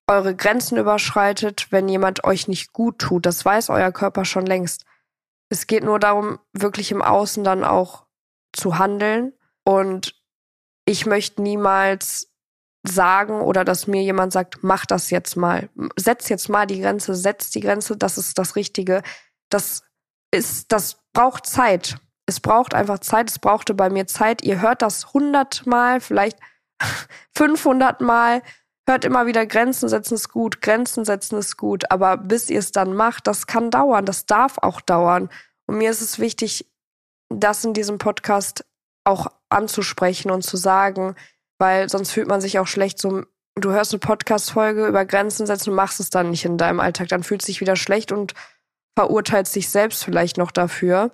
eure 0.08 0.36
Grenzen 0.36 0.78
überschreitet, 0.78 1.72
wenn 1.72 1.88
jemand 1.88 2.24
euch 2.26 2.48
nicht 2.48 2.74
gut 2.74 3.00
tut. 3.00 3.26
Das 3.26 3.46
weiß 3.46 3.70
euer 3.70 3.92
Körper 3.92 4.26
schon 4.26 4.46
längst. 4.46 4.86
Es 5.50 5.66
geht 5.66 5.84
nur 5.84 6.00
darum, 6.00 6.40
wirklich 6.54 6.92
im 6.92 7.02
Außen 7.02 7.44
dann 7.44 7.64
auch 7.64 8.06
zu 8.52 8.78
handeln. 8.78 9.34
Und 9.64 10.22
ich 10.86 11.06
möchte 11.06 11.42
niemals 11.42 12.31
sagen 12.84 13.42
oder 13.42 13.64
dass 13.64 13.88
mir 13.88 14.02
jemand 14.02 14.34
sagt, 14.34 14.64
mach 14.64 14.86
das 14.86 15.10
jetzt 15.10 15.36
mal. 15.36 15.70
Setz 15.96 16.30
jetzt 16.30 16.50
mal 16.50 16.66
die 16.66 16.82
Grenze, 16.82 17.16
setz 17.16 17.52
die 17.52 17.62
Grenze, 17.62 17.96
das 17.96 18.18
ist 18.18 18.38
das 18.38 18.56
Richtige. 18.56 19.04
Das 19.50 19.84
ist, 20.32 20.72
das 20.72 20.98
braucht 21.14 21.46
Zeit. 21.46 21.98
Es 22.26 22.40
braucht 22.40 22.74
einfach 22.74 23.00
Zeit. 23.00 23.30
Es 23.30 23.40
brauchte 23.40 23.74
bei 23.74 23.90
mir 23.90 24.08
Zeit. 24.08 24.44
Ihr 24.44 24.62
hört 24.62 24.82
das 24.82 25.14
hundertmal, 25.14 26.02
vielleicht 26.02 26.40
500 27.36 28.02
Mal. 28.02 28.42
Hört 28.88 29.06
immer 29.06 29.28
wieder, 29.28 29.46
Grenzen 29.46 29.90
setzen 29.90 30.16
ist 30.16 30.30
gut, 30.30 30.62
Grenzen 30.62 31.06
setzen 31.06 31.38
ist 31.38 31.56
gut. 31.56 31.92
Aber 31.92 32.18
bis 32.18 32.50
ihr 32.50 32.60
es 32.60 32.72
dann 32.72 32.96
macht, 32.96 33.28
das 33.28 33.46
kann 33.46 33.70
dauern. 33.70 34.06
Das 34.06 34.26
darf 34.26 34.58
auch 34.58 34.82
dauern. 34.82 35.30
Und 35.68 35.78
mir 35.78 35.92
ist 35.92 36.02
es 36.02 36.18
wichtig, 36.18 36.66
das 37.30 37.64
in 37.64 37.74
diesem 37.74 38.00
Podcast 38.00 38.66
auch 39.04 39.28
anzusprechen 39.50 40.32
und 40.32 40.42
zu 40.42 40.58
sagen, 40.58 41.16
weil 41.62 41.90
sonst 41.90 42.12
fühlt 42.12 42.28
man 42.28 42.42
sich 42.42 42.58
auch 42.58 42.66
schlecht 42.66 42.98
so, 42.98 43.22
du 43.56 43.72
hörst 43.72 43.94
eine 43.94 44.00
Podcast-Folge 44.00 44.88
über 44.88 45.06
Grenzen 45.06 45.46
setzen 45.46 45.70
und 45.70 45.76
machst 45.76 46.00
es 46.00 46.10
dann 46.10 46.32
nicht 46.32 46.44
in 46.44 46.58
deinem 46.58 46.80
Alltag. 46.80 47.08
Dann 47.10 47.22
fühlst 47.22 47.48
du 47.48 47.52
dich 47.52 47.62
wieder 47.62 47.76
schlecht 47.76 48.12
und 48.12 48.34
verurteilst 48.98 49.56
dich 49.56 49.70
selbst 49.70 50.04
vielleicht 50.04 50.38
noch 50.38 50.50
dafür. 50.50 51.12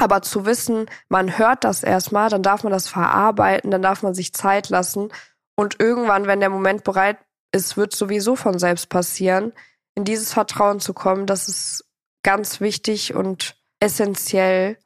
Aber 0.00 0.22
zu 0.22 0.46
wissen, 0.46 0.86
man 1.08 1.38
hört 1.38 1.64
das 1.64 1.82
erstmal, 1.82 2.30
dann 2.30 2.44
darf 2.44 2.62
man 2.62 2.72
das 2.72 2.86
verarbeiten, 2.86 3.72
dann 3.72 3.82
darf 3.82 4.04
man 4.04 4.14
sich 4.14 4.32
Zeit 4.32 4.68
lassen. 4.68 5.10
Und 5.56 5.80
irgendwann, 5.80 6.28
wenn 6.28 6.38
der 6.38 6.50
Moment 6.50 6.84
bereit 6.84 7.18
ist, 7.52 7.76
wird 7.76 7.92
sowieso 7.92 8.36
von 8.36 8.60
selbst 8.60 8.90
passieren. 8.90 9.52
In 9.96 10.04
dieses 10.04 10.32
Vertrauen 10.32 10.78
zu 10.78 10.94
kommen, 10.94 11.26
das 11.26 11.48
ist 11.48 11.84
ganz 12.22 12.60
wichtig 12.60 13.12
und 13.14 13.56
essentiell, 13.80 14.78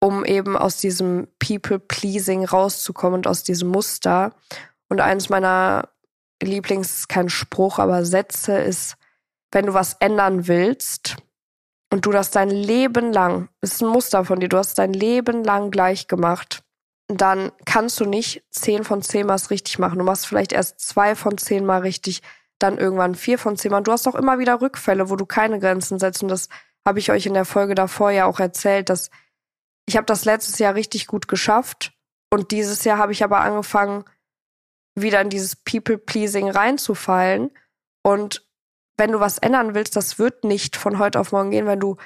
um 0.00 0.24
eben 0.24 0.56
aus 0.56 0.76
diesem 0.76 1.28
People-Pleasing 1.38 2.44
rauszukommen 2.44 3.18
und 3.18 3.26
aus 3.26 3.42
diesem 3.42 3.68
Muster. 3.68 4.34
Und 4.88 5.00
eines 5.00 5.28
meiner 5.28 5.88
Lieblings, 6.42 7.08
kein 7.08 7.28
Spruch, 7.28 7.78
aber 7.78 8.04
Sätze 8.04 8.58
ist, 8.58 8.96
wenn 9.52 9.66
du 9.66 9.74
was 9.74 9.94
ändern 10.00 10.48
willst 10.48 11.16
und 11.90 12.04
du 12.04 12.12
das 12.12 12.30
dein 12.30 12.50
Leben 12.50 13.12
lang, 13.12 13.48
ist 13.62 13.82
ein 13.82 13.88
Muster 13.88 14.24
von 14.24 14.40
dir, 14.40 14.48
du 14.48 14.58
hast 14.58 14.78
dein 14.78 14.92
Leben 14.92 15.44
lang 15.44 15.70
gleich 15.70 16.08
gemacht, 16.08 16.62
dann 17.08 17.52
kannst 17.64 18.00
du 18.00 18.04
nicht 18.04 18.44
zehn 18.50 18.84
von 18.84 19.02
zehn 19.02 19.26
Mal 19.26 19.38
richtig 19.50 19.78
machen. 19.78 19.98
Du 19.98 20.04
machst 20.04 20.26
vielleicht 20.26 20.52
erst 20.52 20.80
zwei 20.80 21.14
von 21.14 21.38
zehn 21.38 21.64
Mal 21.64 21.80
richtig, 21.80 22.22
dann 22.58 22.78
irgendwann 22.78 23.14
vier 23.14 23.38
von 23.38 23.56
zehn 23.56 23.70
Mal. 23.70 23.82
Du 23.82 23.92
hast 23.92 24.08
auch 24.08 24.14
immer 24.14 24.38
wieder 24.38 24.60
Rückfälle, 24.60 25.08
wo 25.08 25.16
du 25.16 25.24
keine 25.24 25.60
Grenzen 25.60 25.98
setzt. 25.98 26.22
Und 26.22 26.28
das 26.28 26.48
habe 26.84 26.98
ich 26.98 27.10
euch 27.10 27.26
in 27.26 27.34
der 27.34 27.44
Folge 27.44 27.74
davor 27.74 28.10
ja 28.10 28.26
auch 28.26 28.40
erzählt, 28.40 28.88
dass 28.88 29.10
ich 29.86 29.96
habe 29.96 30.06
das 30.06 30.24
letztes 30.24 30.58
Jahr 30.58 30.74
richtig 30.74 31.06
gut 31.06 31.28
geschafft 31.28 31.92
und 32.30 32.50
dieses 32.50 32.84
Jahr 32.84 32.98
habe 32.98 33.12
ich 33.12 33.22
aber 33.22 33.40
angefangen, 33.40 34.04
wieder 34.94 35.20
in 35.20 35.30
dieses 35.30 35.56
People-Pleasing 35.56 36.50
reinzufallen. 36.50 37.50
Und 38.02 38.46
wenn 38.96 39.12
du 39.12 39.20
was 39.20 39.38
ändern 39.38 39.74
willst, 39.74 39.94
das 39.94 40.18
wird 40.18 40.44
nicht 40.44 40.76
von 40.76 40.98
heute 40.98 41.20
auf 41.20 41.32
morgen 41.32 41.50
gehen, 41.50 41.66
wenn 41.66 41.80
du, 41.80 41.96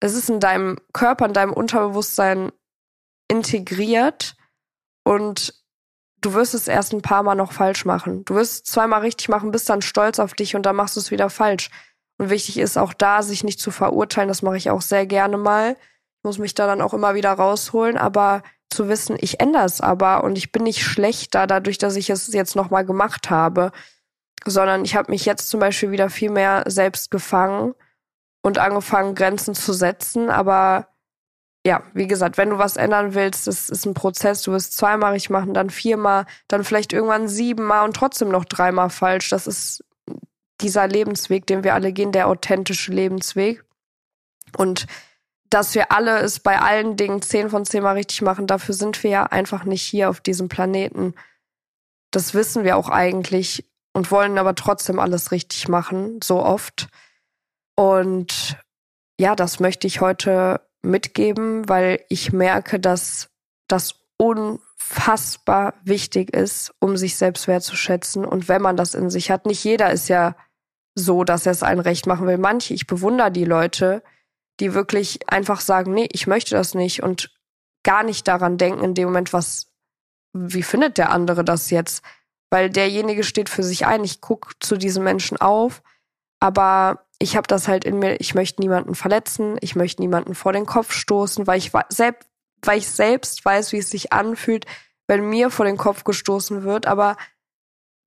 es 0.00 0.14
ist 0.14 0.28
in 0.28 0.40
deinem 0.40 0.78
Körper, 0.92 1.26
in 1.26 1.32
deinem 1.32 1.52
Unterbewusstsein 1.52 2.52
integriert 3.28 4.36
und 5.04 5.54
du 6.20 6.34
wirst 6.34 6.54
es 6.54 6.66
erst 6.66 6.92
ein 6.92 7.02
paar 7.02 7.22
Mal 7.22 7.36
noch 7.36 7.52
falsch 7.52 7.84
machen. 7.84 8.24
Du 8.24 8.34
wirst 8.34 8.52
es 8.52 8.72
zweimal 8.72 9.00
richtig 9.00 9.28
machen, 9.28 9.52
bist 9.52 9.68
dann 9.68 9.82
stolz 9.82 10.18
auf 10.18 10.34
dich 10.34 10.56
und 10.56 10.64
dann 10.64 10.76
machst 10.76 10.96
du 10.96 11.00
es 11.00 11.10
wieder 11.10 11.30
falsch. 11.30 11.70
Und 12.18 12.30
wichtig 12.30 12.58
ist 12.58 12.76
auch 12.76 12.92
da, 12.92 13.22
sich 13.22 13.44
nicht 13.44 13.60
zu 13.60 13.70
verurteilen. 13.70 14.28
Das 14.28 14.42
mache 14.42 14.56
ich 14.56 14.70
auch 14.70 14.82
sehr 14.82 15.06
gerne 15.06 15.36
mal 15.36 15.76
muss 16.28 16.38
mich 16.38 16.54
da 16.54 16.66
dann 16.66 16.82
auch 16.82 16.92
immer 16.92 17.14
wieder 17.14 17.32
rausholen, 17.32 17.96
aber 17.96 18.42
zu 18.68 18.86
wissen, 18.86 19.16
ich 19.18 19.40
ändere 19.40 19.64
es 19.64 19.80
aber 19.80 20.24
und 20.24 20.36
ich 20.36 20.52
bin 20.52 20.64
nicht 20.64 20.84
schlechter 20.84 21.46
dadurch, 21.46 21.78
dass 21.78 21.96
ich 21.96 22.10
es 22.10 22.30
jetzt 22.34 22.54
nochmal 22.54 22.84
gemacht 22.84 23.30
habe, 23.30 23.72
sondern 24.44 24.84
ich 24.84 24.94
habe 24.94 25.10
mich 25.10 25.24
jetzt 25.24 25.48
zum 25.48 25.58
Beispiel 25.58 25.90
wieder 25.90 26.10
viel 26.10 26.30
mehr 26.30 26.64
selbst 26.66 27.10
gefangen 27.10 27.74
und 28.42 28.58
angefangen, 28.58 29.14
Grenzen 29.14 29.54
zu 29.54 29.72
setzen. 29.72 30.28
Aber 30.28 30.88
ja, 31.66 31.82
wie 31.94 32.06
gesagt, 32.06 32.36
wenn 32.36 32.50
du 32.50 32.58
was 32.58 32.76
ändern 32.76 33.14
willst, 33.14 33.46
das 33.46 33.70
ist 33.70 33.86
ein 33.86 33.94
Prozess. 33.94 34.42
Du 34.42 34.52
wirst 34.52 34.76
zweimal 34.76 35.12
richtig 35.12 35.30
machen, 35.30 35.54
dann 35.54 35.70
viermal, 35.70 36.26
dann 36.46 36.62
vielleicht 36.62 36.92
irgendwann 36.92 37.26
siebenmal 37.26 37.86
und 37.86 37.96
trotzdem 37.96 38.28
noch 38.28 38.44
dreimal 38.44 38.90
falsch. 38.90 39.30
Das 39.30 39.46
ist 39.46 39.82
dieser 40.60 40.86
Lebensweg, 40.86 41.46
den 41.46 41.64
wir 41.64 41.72
alle 41.72 41.94
gehen, 41.94 42.12
der 42.12 42.28
authentische 42.28 42.92
Lebensweg. 42.92 43.64
Und 44.58 44.86
dass 45.50 45.74
wir 45.74 45.92
alle 45.92 46.18
es 46.20 46.40
bei 46.40 46.60
allen 46.60 46.96
Dingen 46.96 47.22
zehn 47.22 47.50
von 47.50 47.64
zehn 47.64 47.82
Mal 47.82 47.92
richtig 47.94 48.22
machen, 48.22 48.46
dafür 48.46 48.74
sind 48.74 49.02
wir 49.02 49.10
ja 49.10 49.24
einfach 49.24 49.64
nicht 49.64 49.82
hier 49.82 50.10
auf 50.10 50.20
diesem 50.20 50.48
Planeten. 50.48 51.14
Das 52.10 52.34
wissen 52.34 52.64
wir 52.64 52.76
auch 52.76 52.88
eigentlich 52.88 53.64
und 53.92 54.10
wollen 54.10 54.38
aber 54.38 54.54
trotzdem 54.54 54.98
alles 54.98 55.32
richtig 55.32 55.68
machen, 55.68 56.20
so 56.22 56.42
oft. 56.42 56.88
Und 57.76 58.56
ja, 59.18 59.34
das 59.34 59.60
möchte 59.60 59.86
ich 59.86 60.00
heute 60.00 60.60
mitgeben, 60.82 61.68
weil 61.68 62.00
ich 62.08 62.32
merke, 62.32 62.78
dass 62.78 63.30
das 63.68 63.96
unfassbar 64.16 65.74
wichtig 65.84 66.34
ist, 66.34 66.72
um 66.80 66.96
sich 66.96 67.16
selbst 67.16 67.48
wertzuschätzen. 67.48 68.24
Und 68.24 68.48
wenn 68.48 68.62
man 68.62 68.76
das 68.76 68.94
in 68.94 69.10
sich 69.10 69.30
hat, 69.30 69.46
nicht 69.46 69.64
jeder 69.64 69.90
ist 69.90 70.08
ja 70.08 70.36
so, 70.94 71.24
dass 71.24 71.46
er 71.46 71.52
es 71.52 71.62
allen 71.62 71.80
recht 71.80 72.06
machen 72.06 72.26
will. 72.26 72.38
Manche, 72.38 72.74
ich 72.74 72.86
bewundere 72.86 73.30
die 73.30 73.44
Leute, 73.44 74.02
die 74.60 74.74
wirklich 74.74 75.30
einfach 75.30 75.60
sagen, 75.60 75.92
nee, 75.94 76.08
ich 76.12 76.26
möchte 76.26 76.54
das 76.54 76.74
nicht 76.74 77.02
und 77.02 77.30
gar 77.84 78.02
nicht 78.02 78.26
daran 78.28 78.58
denken 78.58 78.82
in 78.82 78.94
dem 78.94 79.08
Moment, 79.08 79.32
was, 79.32 79.66
wie 80.32 80.62
findet 80.62 80.98
der 80.98 81.10
andere 81.10 81.44
das 81.44 81.70
jetzt? 81.70 82.02
Weil 82.50 82.70
derjenige 82.70 83.24
steht 83.24 83.48
für 83.48 83.62
sich 83.62 83.86
ein, 83.86 84.04
ich 84.04 84.20
gucke 84.20 84.54
zu 84.60 84.76
diesen 84.76 85.04
Menschen 85.04 85.36
auf, 85.38 85.82
aber 86.40 87.04
ich 87.18 87.36
habe 87.36 87.46
das 87.46 87.68
halt 87.68 87.84
in 87.84 87.98
mir, 87.98 88.20
ich 88.20 88.34
möchte 88.34 88.62
niemanden 88.62 88.94
verletzen, 88.94 89.58
ich 89.60 89.76
möchte 89.76 90.02
niemanden 90.02 90.34
vor 90.34 90.52
den 90.52 90.66
Kopf 90.66 90.92
stoßen, 90.92 91.46
weil 91.46 91.58
ich 91.58 91.72
selbst, 91.88 92.28
weil 92.62 92.78
ich 92.78 92.88
selbst 92.88 93.44
weiß, 93.44 93.72
wie 93.72 93.78
es 93.78 93.90
sich 93.90 94.12
anfühlt, 94.12 94.66
wenn 95.06 95.28
mir 95.28 95.50
vor 95.50 95.64
den 95.64 95.76
Kopf 95.76 96.04
gestoßen 96.04 96.62
wird, 96.62 96.86
aber 96.86 97.16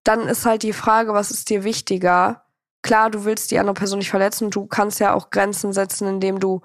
dann 0.03 0.22
ist 0.27 0.46
halt 0.46 0.63
die 0.63 0.74
Frage, 0.74 1.13
was 1.13 1.31
ist 1.31 1.50
dir 1.50 1.63
wichtiger? 1.63 2.46
Klar, 2.82 3.10
du 3.10 3.26
willst 3.26 3.52
die 3.52 3.60
andere 3.60 3.74
Person 3.74 4.00
nicht 4.00 4.10
verletzen. 4.10 4.50
Du 4.50 4.66
kannst 4.66 5.00
ja 5.00 5.14
auch 5.14 5.30
Grenzen 5.30 5.74
setzen, 5.74 6.08
indem 6.08 6.40
du, 6.40 6.62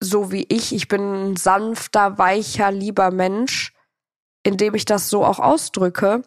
so 0.00 0.32
wie 0.32 0.46
ich, 0.48 0.74
ich 0.74 0.88
bin 0.88 1.32
ein 1.32 1.36
sanfter, 1.36 2.18
weicher, 2.18 2.70
lieber 2.70 3.10
Mensch, 3.10 3.74
indem 4.42 4.74
ich 4.74 4.84
das 4.84 5.08
so 5.08 5.24
auch 5.24 5.38
ausdrücke. 5.38 6.22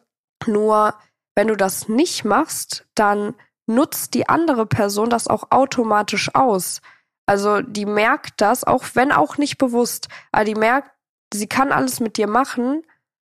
Nur, 0.46 0.94
wenn 1.36 1.48
du 1.48 1.56
das 1.56 1.90
nicht 1.90 2.26
machst, 2.26 2.86
dann 2.96 3.36
nutzt 3.68 4.14
die 4.14 4.30
andere 4.30 4.66
Person 4.66 5.10
das 5.10 5.28
auch 5.28 5.52
automatisch 5.52 6.34
aus. 6.34 6.82
Also 7.26 7.62
die 7.62 7.86
merkt 7.86 8.42
das, 8.42 8.64
auch 8.64 8.84
wenn 8.94 9.12
auch 9.12 9.38
nicht 9.38 9.58
bewusst, 9.58 10.08
aber 10.32 10.46
die 10.46 10.56
merkt, 10.56 10.92
sie 11.34 11.48
kann 11.48 11.72
alles 11.72 12.00
mit 12.00 12.18
dir 12.18 12.28
machen, 12.28 12.84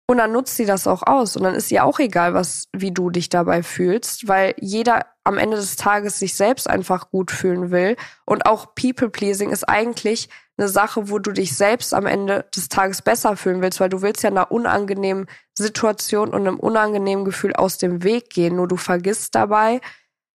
Und 0.09 0.19
dann 0.19 0.31
nutzt 0.31 0.55
sie 0.55 0.65
das 0.65 0.87
auch 0.87 1.03
aus. 1.03 1.35
Und 1.35 1.43
dann 1.43 1.53
ist 1.53 1.69
ihr 1.69 1.83
auch 1.83 1.99
egal, 1.99 2.33
was, 2.33 2.69
wie 2.73 2.91
du 2.91 3.09
dich 3.09 3.27
dabei 3.27 3.61
fühlst, 3.61 4.29
weil 4.29 4.55
jeder 4.57 5.05
am 5.25 5.37
Ende 5.37 5.57
des 5.57 5.75
Tages 5.75 6.17
sich 6.17 6.35
selbst 6.35 6.69
einfach 6.69 7.11
gut 7.11 7.29
fühlen 7.29 7.71
will. 7.71 7.97
Und 8.25 8.45
auch 8.45 8.73
People-Pleasing 8.73 9.49
ist 9.49 9.67
eigentlich 9.67 10.29
eine 10.57 10.69
Sache, 10.69 11.09
wo 11.09 11.19
du 11.19 11.31
dich 11.31 11.57
selbst 11.57 11.93
am 11.93 12.05
Ende 12.05 12.45
des 12.55 12.69
Tages 12.69 13.01
besser 13.01 13.35
fühlen 13.35 13.61
willst, 13.61 13.81
weil 13.81 13.89
du 13.89 14.01
willst 14.01 14.23
ja 14.23 14.29
einer 14.29 14.49
unangenehmen 14.49 15.27
Situation 15.53 16.29
und 16.29 16.47
einem 16.47 16.59
unangenehmen 16.59 17.25
Gefühl 17.25 17.53
aus 17.53 17.77
dem 17.77 18.01
Weg 18.03 18.29
gehen. 18.29 18.55
Nur 18.55 18.69
du 18.69 18.77
vergisst 18.77 19.35
dabei, 19.35 19.81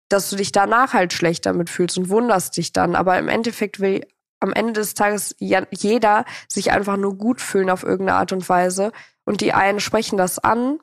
dass 0.09 0.29
du 0.29 0.35
dich 0.35 0.51
danach 0.51 0.93
halt 0.93 1.13
schlecht 1.13 1.45
damit 1.45 1.69
fühlst 1.69 1.97
und 1.97 2.09
wunderst 2.09 2.57
dich 2.57 2.73
dann. 2.73 2.95
Aber 2.95 3.17
im 3.17 3.29
Endeffekt 3.29 3.79
will 3.79 4.05
am 4.41 4.51
Ende 4.51 4.73
des 4.73 4.95
Tages 4.95 5.35
jeder 5.39 6.25
sich 6.49 6.71
einfach 6.71 6.97
nur 6.97 7.17
gut 7.17 7.39
fühlen 7.39 7.69
auf 7.69 7.83
irgendeine 7.83 8.17
Art 8.17 8.33
und 8.33 8.47
Weise. 8.49 8.91
Und 9.31 9.39
die 9.39 9.53
einen 9.53 9.79
sprechen 9.79 10.17
das 10.17 10.39
an 10.39 10.81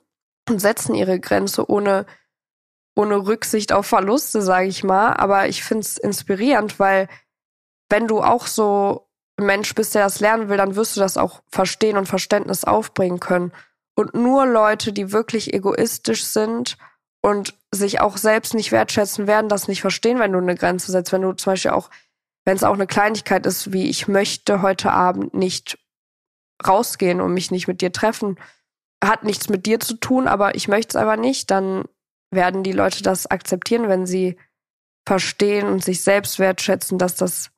und 0.49 0.59
setzen 0.59 0.95
ihre 0.95 1.21
Grenze 1.21 1.71
ohne, 1.71 2.07
ohne 2.97 3.27
Rücksicht 3.27 3.75
auf 3.75 3.85
Verluste, 3.85 4.41
sage 4.41 4.69
ich 4.69 4.83
mal. 4.83 5.13
Aber 5.13 5.49
ich 5.49 5.63
finde 5.63 5.83
es 5.83 5.99
inspirierend, 5.99 6.81
weil 6.81 7.09
wenn 7.91 8.09
du 8.09 8.23
auch 8.23 8.47
so 8.47 9.07
ein 9.37 9.45
Mensch 9.45 9.75
bist, 9.75 9.95
der 9.95 10.05
das 10.05 10.21
lernen 10.21 10.49
will, 10.49 10.57
dann 10.57 10.77
wirst 10.77 10.97
du 10.97 11.01
das 11.01 11.19
auch 11.19 11.43
verstehen 11.51 11.99
und 11.99 12.07
Verständnis 12.07 12.65
aufbringen 12.65 13.21
können. 13.21 13.53
Und 13.95 14.15
nur 14.15 14.47
Leute, 14.47 14.95
die 14.95 15.13
wirklich 15.13 15.53
egoistisch 15.53 16.25
sind 16.25 16.79
und 17.21 17.55
sich 17.71 18.01
auch 18.01 18.17
selbst 18.17 18.55
nicht 18.55 18.73
wertschätzen, 18.73 19.27
werden 19.27 19.51
das 19.51 19.69
nicht 19.69 19.83
verstehen, 19.83 20.21
wenn 20.21 20.33
du 20.33 20.39
eine 20.39 20.55
Grenze 20.55 20.91
setzt. 20.91 21.13
Wenn 21.13 21.21
du 21.21 21.35
zum 21.35 21.53
Beispiel 21.53 21.73
auch, 21.73 21.91
wenn 22.47 22.57
es 22.57 22.65
auch 22.65 22.73
eine 22.73 22.87
Kleinigkeit 22.87 23.45
ist, 23.45 23.75
wie 23.75 23.91
ich 23.91 24.09
möchte 24.09 24.63
heute 24.63 24.91
Abend 24.91 25.35
nicht 25.35 25.79
rausgehen 26.67 27.21
und 27.21 27.35
mich 27.35 27.51
nicht 27.51 27.69
mit 27.69 27.81
dir 27.81 27.93
treffen, 27.93 28.39
hat 29.03 29.25
nichts 29.25 29.49
mit 29.49 29.67
dir 29.67 29.81
zu 29.81 29.95
tun, 29.95 30.27
aber 30.27 30.55
ich 30.55 30.69
möchte 30.69 30.91
es 30.91 30.97
einfach 30.97 31.17
nicht, 31.17 31.51
dann 31.51 31.85
werden 32.31 32.63
die 32.63 32.73
Leute 32.73 33.03
das 33.03 33.27
akzeptieren, 33.27 33.89
wenn 33.89 34.07
sie 34.07 34.37
verstehen 35.07 35.67
und 35.69 35.83
sich 35.83 36.03
selbst 36.03 36.39
wertschätzen, 36.39 36.99
dass 36.99 37.15
das 37.15 37.51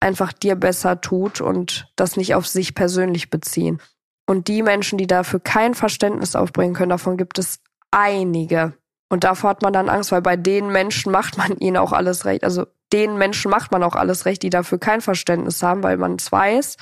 einfach 0.00 0.32
dir 0.32 0.54
besser 0.54 1.00
tut 1.00 1.40
und 1.40 1.92
das 1.96 2.16
nicht 2.16 2.34
auf 2.34 2.46
sich 2.46 2.74
persönlich 2.74 3.30
beziehen. 3.30 3.80
Und 4.26 4.48
die 4.48 4.62
Menschen, 4.62 4.96
die 4.96 5.06
dafür 5.06 5.40
kein 5.40 5.74
Verständnis 5.74 6.34
aufbringen 6.36 6.74
können, 6.74 6.90
davon 6.90 7.16
gibt 7.16 7.38
es 7.38 7.60
einige. 7.90 8.72
Und 9.10 9.24
davor 9.24 9.50
hat 9.50 9.62
man 9.62 9.72
dann 9.72 9.90
Angst, 9.90 10.12
weil 10.12 10.22
bei 10.22 10.36
den 10.36 10.68
Menschen 10.68 11.12
macht 11.12 11.36
man 11.36 11.56
ihnen 11.58 11.76
auch 11.76 11.92
alles 11.92 12.24
recht. 12.24 12.44
Also 12.44 12.66
den 12.92 13.18
Menschen 13.18 13.50
macht 13.50 13.70
man 13.70 13.82
auch 13.82 13.94
alles 13.94 14.24
recht, 14.24 14.42
die 14.42 14.50
dafür 14.50 14.78
kein 14.78 15.00
Verständnis 15.00 15.62
haben, 15.62 15.82
weil 15.82 15.98
man 15.98 16.14
es 16.14 16.32
weiß 16.32 16.76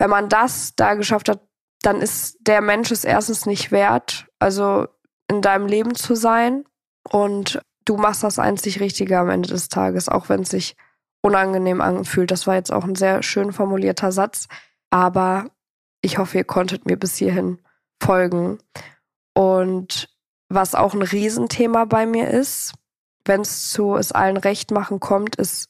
wenn 0.00 0.10
man 0.10 0.30
das 0.30 0.74
da 0.76 0.94
geschafft 0.94 1.28
hat, 1.28 1.46
dann 1.82 2.00
ist 2.00 2.38
der 2.40 2.62
Mensch 2.62 2.90
es 2.90 3.04
erstens 3.04 3.44
nicht 3.44 3.70
wert, 3.70 4.26
also 4.38 4.88
in 5.28 5.42
deinem 5.42 5.66
Leben 5.66 5.94
zu 5.94 6.14
sein. 6.14 6.64
Und 7.08 7.60
du 7.84 7.96
machst 7.98 8.24
das 8.24 8.38
einzig 8.38 8.80
Richtige 8.80 9.18
am 9.18 9.28
Ende 9.28 9.50
des 9.50 9.68
Tages, 9.68 10.08
auch 10.08 10.30
wenn 10.30 10.40
es 10.40 10.48
sich 10.48 10.74
unangenehm 11.22 11.82
anfühlt. 11.82 12.30
Das 12.30 12.46
war 12.46 12.54
jetzt 12.54 12.72
auch 12.72 12.84
ein 12.84 12.94
sehr 12.94 13.22
schön 13.22 13.52
formulierter 13.52 14.10
Satz. 14.10 14.48
Aber 14.88 15.50
ich 16.00 16.16
hoffe, 16.16 16.38
ihr 16.38 16.44
konntet 16.44 16.86
mir 16.86 16.96
bis 16.96 17.16
hierhin 17.16 17.58
folgen. 18.02 18.58
Und 19.34 20.08
was 20.48 20.74
auch 20.74 20.94
ein 20.94 21.02
Riesenthema 21.02 21.84
bei 21.84 22.06
mir 22.06 22.28
ist, 22.28 22.72
wenn 23.26 23.42
es 23.42 23.70
zu 23.70 23.96
es 23.96 24.12
allen 24.12 24.38
recht 24.38 24.70
machen 24.70 24.98
kommt, 24.98 25.36
ist 25.36 25.69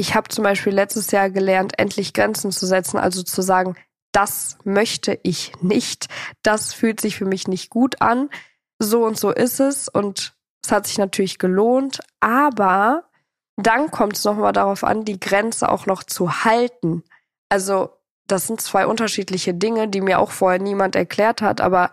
ich 0.00 0.14
habe 0.14 0.30
zum 0.30 0.44
Beispiel 0.44 0.72
letztes 0.72 1.10
Jahr 1.10 1.28
gelernt, 1.28 1.78
endlich 1.78 2.14
Grenzen 2.14 2.52
zu 2.52 2.66
setzen, 2.66 2.96
also 2.96 3.22
zu 3.22 3.42
sagen, 3.42 3.76
das 4.12 4.56
möchte 4.64 5.20
ich 5.22 5.52
nicht, 5.60 6.08
das 6.42 6.72
fühlt 6.72 7.02
sich 7.02 7.16
für 7.16 7.26
mich 7.26 7.48
nicht 7.48 7.68
gut 7.68 8.00
an, 8.00 8.30
so 8.78 9.04
und 9.04 9.18
so 9.18 9.30
ist 9.30 9.60
es 9.60 9.88
und 9.88 10.32
es 10.64 10.72
hat 10.72 10.86
sich 10.86 10.96
natürlich 10.96 11.38
gelohnt, 11.38 12.00
aber 12.18 13.10
dann 13.56 13.90
kommt 13.90 14.16
es 14.16 14.24
nochmal 14.24 14.54
darauf 14.54 14.84
an, 14.84 15.04
die 15.04 15.20
Grenze 15.20 15.68
auch 15.68 15.84
noch 15.84 16.02
zu 16.02 16.44
halten. 16.44 17.04
Also 17.50 17.90
das 18.26 18.46
sind 18.46 18.62
zwei 18.62 18.86
unterschiedliche 18.86 19.52
Dinge, 19.52 19.86
die 19.86 20.00
mir 20.00 20.18
auch 20.18 20.30
vorher 20.30 20.60
niemand 20.60 20.96
erklärt 20.96 21.42
hat, 21.42 21.60
aber 21.60 21.92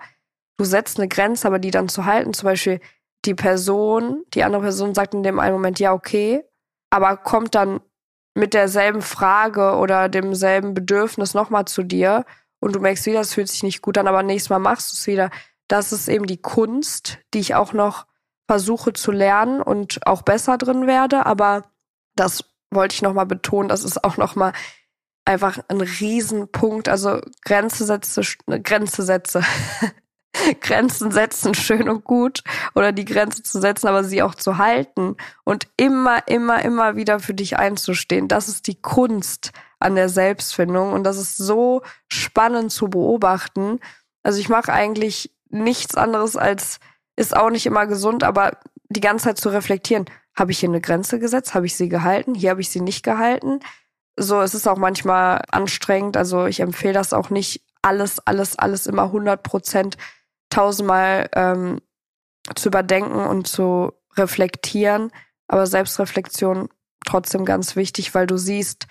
du 0.56 0.64
setzt 0.64 0.98
eine 0.98 1.10
Grenze, 1.10 1.46
aber 1.46 1.60
die 1.60 1.72
dann 1.72 1.90
zu 1.90 2.06
halten, 2.06 2.34
zum 2.34 2.46
Beispiel 2.46 2.80
die 3.26 3.36
Person, 3.36 4.24
die 4.34 4.46
andere 4.46 4.62
Person 4.62 4.96
sagt 4.96 5.14
in 5.14 5.24
dem 5.24 5.40
einen 5.40 5.56
Moment, 5.56 5.80
ja, 5.80 5.92
okay, 5.92 6.46
aber 6.90 7.18
kommt 7.18 7.54
dann 7.54 7.82
mit 8.38 8.54
derselben 8.54 9.02
Frage 9.02 9.76
oder 9.78 10.10
demselben 10.10 10.76
Bedürfnis 10.76 11.34
nochmal 11.34 11.66
zu 11.66 11.82
dir 11.82 12.24
und 12.60 12.76
du 12.76 12.80
merkst 12.80 13.08
wieder, 13.08 13.20
es 13.20 13.34
fühlt 13.34 13.50
sich 13.50 13.64
nicht 13.64 13.82
gut 13.82 13.98
an, 13.98 14.08
aber 14.08 14.22
nächstes 14.22 14.52
Mal 14.52 14.60
machst 14.60 14.92
du 14.92 14.96
es 14.96 15.08
wieder. 15.08 15.32
Das 15.68 15.92
ist 15.92 16.08
eben 16.08 16.28
die 16.28 16.42
Kunst, 16.42 17.18
die 17.34 17.40
ich 17.40 17.56
auch 17.56 17.74
noch 17.74 18.06
versuche 18.48 18.94
zu 18.94 19.12
lernen 19.12 19.62
und 19.62 20.06
auch 20.06 20.22
besser 20.22 20.58
drin 20.58 20.86
werde. 20.86 21.26
Aber 21.26 21.64
das 22.16 22.46
wollte 22.70 22.94
ich 22.94 23.02
nochmal 23.02 23.26
betonen, 23.26 23.70
das 23.70 23.84
ist 23.84 24.04
auch 24.04 24.18
nochmal 24.18 24.54
einfach 25.26 25.60
ein 25.68 25.82
Riesenpunkt. 25.82 26.90
Also 26.90 27.20
Grenze 27.44 27.86
setze, 27.86 28.22
Grenze 28.64 29.02
setze. 29.04 29.42
Grenzen 30.62 31.12
setzen, 31.12 31.54
schön 31.54 31.90
und 31.90 32.04
gut, 32.04 32.44
oder 32.76 32.92
die 32.92 33.06
Grenze 33.06 33.44
zu 33.44 33.60
setzen, 33.60 33.88
aber 33.88 34.04
sie 34.04 34.22
auch 34.22 34.36
zu 34.36 34.58
halten 34.58 35.16
und 35.44 35.68
immer, 35.78 36.28
immer, 36.28 36.64
immer 36.64 36.96
wieder 36.96 37.20
für 37.20 37.34
dich 37.34 37.58
einzustehen. 37.58 38.28
Das 38.28 38.48
ist 38.48 38.68
die 38.68 38.82
Kunst 38.82 39.52
an 39.80 39.96
der 39.96 40.10
Selbstfindung 40.10 40.94
und 40.94 41.04
das 41.04 41.18
ist 41.18 41.38
so 41.38 41.82
spannend 42.08 42.72
zu 42.72 42.90
beobachten. 42.90 43.80
Also 44.24 44.40
ich 44.40 44.50
mache 44.50 44.74
eigentlich 44.74 45.32
nichts 45.50 45.96
anderes 45.96 46.36
als, 46.36 46.80
ist 47.16 47.36
auch 47.36 47.50
nicht 47.50 47.66
immer 47.66 47.86
gesund, 47.86 48.24
aber 48.24 48.58
die 48.90 49.02
ganze 49.02 49.26
Zeit 49.26 49.38
zu 49.38 49.50
reflektieren. 49.50 50.06
Habe 50.36 50.52
ich 50.52 50.60
hier 50.60 50.70
eine 50.70 50.82
Grenze 50.82 51.20
gesetzt? 51.20 51.56
Habe 51.56 51.66
ich 51.66 51.76
sie 51.76 51.90
gehalten? 51.90 52.36
Hier 52.36 52.52
habe 52.52 52.62
ich 52.62 52.70
sie 52.70 52.82
nicht 52.82 53.04
gehalten. 53.04 53.60
So, 54.18 54.42
es 54.42 54.54
ist 54.54 54.68
auch 54.68 54.78
manchmal 54.78 55.42
anstrengend. 55.52 56.18
Also 56.18 56.46
ich 56.46 56.60
empfehle 56.60 56.94
das 56.94 57.14
auch 57.14 57.30
nicht, 57.30 57.64
alles, 57.82 58.20
alles, 58.26 58.58
alles 58.58 58.88
immer 58.88 59.04
100 59.04 59.42
Prozent 59.44 59.98
tausendmal 60.50 61.30
ähm, 61.34 61.82
zu 62.56 62.70
überdenken 62.70 63.26
und 63.26 63.48
zu 63.48 63.94
reflektieren. 64.16 65.12
Aber 65.48 65.68
Selbstreflexion 65.68 66.70
trotzdem 67.06 67.46
ganz 67.46 67.76
wichtig, 67.76 68.14
weil 68.14 68.28
du 68.28 68.38
siehst, 68.38 68.88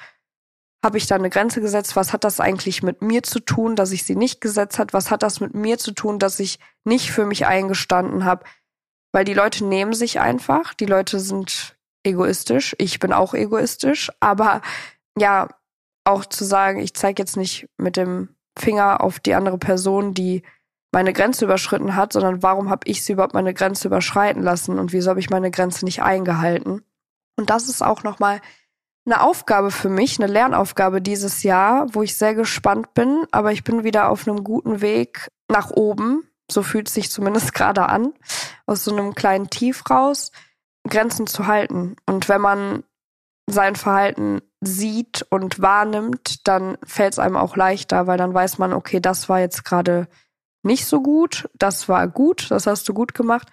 habe 0.84 0.98
ich 0.98 1.06
da 1.06 1.16
eine 1.16 1.30
Grenze 1.30 1.60
gesetzt? 1.60 1.96
Was 1.96 2.12
hat 2.12 2.24
das 2.24 2.40
eigentlich 2.40 2.82
mit 2.82 3.02
mir 3.02 3.22
zu 3.22 3.40
tun, 3.40 3.76
dass 3.76 3.92
ich 3.92 4.04
sie 4.04 4.16
nicht 4.16 4.40
gesetzt 4.40 4.78
hat? 4.78 4.92
Was 4.92 5.10
hat 5.10 5.22
das 5.22 5.40
mit 5.40 5.54
mir 5.54 5.78
zu 5.78 5.92
tun, 5.92 6.18
dass 6.18 6.38
ich 6.38 6.58
nicht 6.84 7.10
für 7.10 7.26
mich 7.26 7.46
eingestanden 7.46 8.24
habe? 8.24 8.44
Weil 9.12 9.24
die 9.24 9.34
Leute 9.34 9.64
nehmen 9.64 9.94
sich 9.94 10.20
einfach, 10.20 10.74
die 10.74 10.86
Leute 10.86 11.18
sind 11.20 11.76
egoistisch, 12.04 12.76
ich 12.78 13.00
bin 13.00 13.12
auch 13.12 13.34
egoistisch, 13.34 14.12
aber 14.20 14.62
ja, 15.18 15.48
auch 16.04 16.24
zu 16.24 16.44
sagen, 16.44 16.78
ich 16.78 16.94
zeige 16.94 17.20
jetzt 17.20 17.36
nicht 17.36 17.68
mit 17.78 17.96
dem 17.96 18.28
Finger 18.56 19.00
auf 19.00 19.18
die 19.18 19.34
andere 19.34 19.58
Person, 19.58 20.14
die 20.14 20.42
meine 20.96 21.12
Grenze 21.12 21.44
überschritten 21.44 21.94
hat, 21.94 22.14
sondern 22.14 22.42
warum 22.42 22.70
habe 22.70 22.88
ich 22.88 23.04
sie 23.04 23.12
überhaupt 23.12 23.34
meine 23.34 23.52
Grenze 23.52 23.88
überschreiten 23.88 24.42
lassen 24.42 24.78
und 24.78 24.94
wieso 24.94 25.10
habe 25.10 25.20
ich 25.20 25.28
meine 25.28 25.50
Grenze 25.50 25.84
nicht 25.84 26.02
eingehalten? 26.02 26.86
Und 27.36 27.50
das 27.50 27.68
ist 27.68 27.82
auch 27.82 28.02
nochmal 28.02 28.40
eine 29.04 29.20
Aufgabe 29.20 29.70
für 29.70 29.90
mich, 29.90 30.18
eine 30.18 30.32
Lernaufgabe 30.32 31.02
dieses 31.02 31.42
Jahr, 31.42 31.86
wo 31.92 32.02
ich 32.02 32.16
sehr 32.16 32.34
gespannt 32.34 32.94
bin, 32.94 33.26
aber 33.30 33.52
ich 33.52 33.62
bin 33.62 33.84
wieder 33.84 34.08
auf 34.08 34.26
einem 34.26 34.42
guten 34.42 34.80
Weg 34.80 35.28
nach 35.50 35.70
oben. 35.70 36.26
So 36.50 36.62
fühlt 36.62 36.88
es 36.88 36.94
sich 36.94 37.10
zumindest 37.10 37.52
gerade 37.52 37.90
an, 37.90 38.14
aus 38.64 38.82
so 38.82 38.96
einem 38.96 39.14
kleinen 39.14 39.50
Tief 39.50 39.82
raus, 39.90 40.32
Grenzen 40.88 41.26
zu 41.26 41.46
halten. 41.46 41.96
Und 42.06 42.30
wenn 42.30 42.40
man 42.40 42.84
sein 43.46 43.76
Verhalten 43.76 44.40
sieht 44.62 45.26
und 45.28 45.60
wahrnimmt, 45.60 46.48
dann 46.48 46.78
fällt 46.86 47.12
es 47.12 47.18
einem 47.18 47.36
auch 47.36 47.54
leichter, 47.54 48.06
weil 48.06 48.16
dann 48.16 48.32
weiß 48.32 48.56
man, 48.56 48.72
okay, 48.72 48.98
das 48.98 49.28
war 49.28 49.40
jetzt 49.40 49.62
gerade 49.62 50.08
nicht 50.66 50.86
so 50.86 51.02
gut, 51.02 51.48
das 51.54 51.88
war 51.88 52.06
gut, 52.08 52.50
das 52.50 52.66
hast 52.66 52.88
du 52.88 52.94
gut 52.94 53.14
gemacht. 53.14 53.48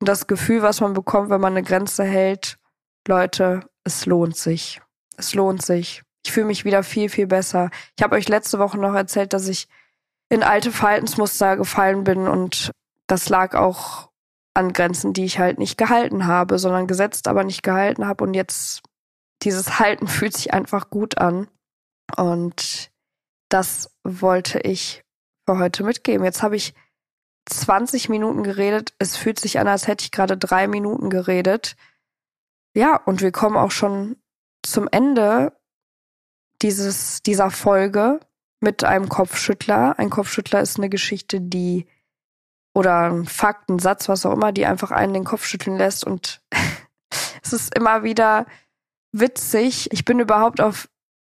Und 0.00 0.08
das 0.08 0.26
Gefühl, 0.26 0.62
was 0.62 0.80
man 0.80 0.92
bekommt, 0.92 1.30
wenn 1.30 1.40
man 1.40 1.54
eine 1.54 1.64
Grenze 1.64 2.04
hält, 2.04 2.58
Leute, 3.06 3.68
es 3.84 4.06
lohnt 4.06 4.36
sich. 4.36 4.80
Es 5.16 5.34
lohnt 5.34 5.62
sich. 5.62 6.02
Ich 6.24 6.32
fühle 6.32 6.46
mich 6.46 6.64
wieder 6.64 6.82
viel, 6.82 7.08
viel 7.08 7.26
besser. 7.26 7.70
Ich 7.96 8.04
habe 8.04 8.14
euch 8.14 8.28
letzte 8.28 8.58
Woche 8.58 8.78
noch 8.78 8.94
erzählt, 8.94 9.32
dass 9.32 9.48
ich 9.48 9.66
in 10.28 10.42
alte 10.42 10.70
Verhaltensmuster 10.70 11.56
gefallen 11.56 12.04
bin 12.04 12.28
und 12.28 12.70
das 13.06 13.28
lag 13.28 13.54
auch 13.54 14.10
an 14.54 14.72
Grenzen, 14.72 15.12
die 15.12 15.24
ich 15.24 15.38
halt 15.38 15.58
nicht 15.58 15.78
gehalten 15.78 16.26
habe, 16.26 16.58
sondern 16.58 16.86
gesetzt, 16.86 17.28
aber 17.28 17.44
nicht 17.44 17.62
gehalten 17.62 18.06
habe. 18.06 18.24
Und 18.24 18.34
jetzt 18.34 18.82
dieses 19.42 19.78
Halten 19.78 20.06
fühlt 20.08 20.36
sich 20.36 20.52
einfach 20.52 20.90
gut 20.90 21.18
an. 21.18 21.48
Und 22.16 22.90
das 23.48 23.90
wollte 24.04 24.60
ich 24.60 25.02
für 25.48 25.58
heute 25.58 25.82
mitgeben. 25.82 26.24
Jetzt 26.24 26.42
habe 26.42 26.56
ich 26.56 26.74
20 27.46 28.10
Minuten 28.10 28.42
geredet. 28.42 28.92
Es 28.98 29.16
fühlt 29.16 29.40
sich 29.40 29.58
an, 29.58 29.66
als 29.66 29.86
hätte 29.86 30.04
ich 30.04 30.10
gerade 30.10 30.36
drei 30.36 30.66
Minuten 30.68 31.08
geredet. 31.08 31.76
Ja, 32.74 32.96
und 32.96 33.22
wir 33.22 33.32
kommen 33.32 33.56
auch 33.56 33.70
schon 33.70 34.16
zum 34.62 34.88
Ende 34.90 35.58
dieses, 36.60 37.22
dieser 37.22 37.50
Folge. 37.50 38.20
mit 38.60 38.82
einem 38.82 39.08
Kopfschüttler. 39.08 39.98
Ein 40.00 40.10
Kopfschüttler 40.10 40.60
ist 40.60 40.78
eine 40.78 40.88
Geschichte, 40.88 41.40
die 41.40 41.86
oder 42.74 43.08
ein 43.08 43.24
Fakt, 43.24 43.70
ein 43.70 43.78
Satz, 43.78 44.08
was 44.08 44.26
auch 44.26 44.32
immer, 44.32 44.50
die 44.50 44.66
einfach 44.66 44.90
einen 44.90 45.14
den 45.14 45.24
Kopf 45.24 45.46
schütteln 45.46 45.78
lässt. 45.78 46.04
Und 46.04 46.42
es 47.42 47.52
ist 47.52 47.74
immer 47.74 48.02
wieder 48.02 48.46
witzig. 49.12 49.92
Ich 49.92 50.04
bin 50.04 50.18
überhaupt 50.18 50.60
auf 50.60 50.90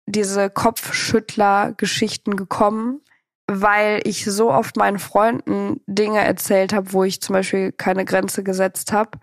diese 0.07 0.49
Kopfschüttler-Geschichten 0.49 2.37
gekommen, 2.37 3.03
weil 3.53 4.01
ich 4.05 4.25
so 4.25 4.53
oft 4.53 4.77
meinen 4.77 5.01
Freunden 5.01 5.81
Dinge 5.87 6.21
erzählt 6.21 6.73
habe, 6.73 6.93
wo 6.93 7.03
ich 7.03 7.21
zum 7.21 7.33
Beispiel 7.33 7.73
keine 7.73 8.05
Grenze 8.05 8.45
gesetzt 8.45 8.93
habe 8.93 9.19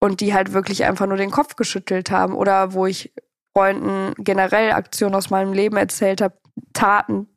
und 0.00 0.20
die 0.20 0.32
halt 0.32 0.52
wirklich 0.52 0.84
einfach 0.84 1.06
nur 1.06 1.16
den 1.16 1.32
Kopf 1.32 1.56
geschüttelt 1.56 2.12
haben 2.12 2.34
oder 2.34 2.74
wo 2.74 2.86
ich 2.86 3.12
Freunden 3.52 4.14
generell 4.22 4.70
Aktionen 4.70 5.16
aus 5.16 5.30
meinem 5.30 5.52
Leben 5.52 5.76
erzählt 5.76 6.20
habe, 6.20 6.38
Taten, 6.72 7.28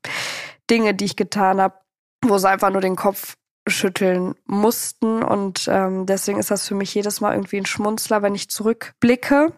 Dinge, 0.70 0.94
die 0.94 1.06
ich 1.06 1.16
getan 1.16 1.60
habe, 1.60 1.76
wo 2.24 2.38
sie 2.38 2.50
einfach 2.50 2.70
nur 2.70 2.82
den 2.82 2.96
Kopf 2.96 3.36
schütteln 3.68 4.36
mussten. 4.46 5.24
Und 5.24 5.68
ähm, 5.68 6.06
deswegen 6.06 6.40
ist 6.40 6.52
das 6.52 6.68
für 6.68 6.76
mich 6.76 6.94
jedes 6.94 7.22
Mal 7.22 7.34
irgendwie 7.34 7.58
ein 7.58 7.66
Schmunzler, 7.66 8.22
wenn 8.22 8.36
ich 8.36 8.50
zurückblicke. 8.50 9.52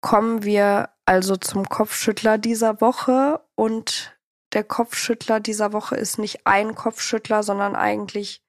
Kommen 0.00 0.44
wir 0.44 0.90
also 1.04 1.36
zum 1.36 1.68
Kopfschüttler 1.68 2.38
dieser 2.38 2.80
Woche. 2.80 3.40
Und 3.56 4.17
der 4.52 4.64
Kopfschüttler 4.64 5.40
dieser 5.40 5.72
Woche 5.72 5.96
ist 5.96 6.18
nicht 6.18 6.46
ein 6.46 6.74
Kopfschüttler, 6.74 7.42
sondern 7.42 7.76
eigentlich 7.76 8.42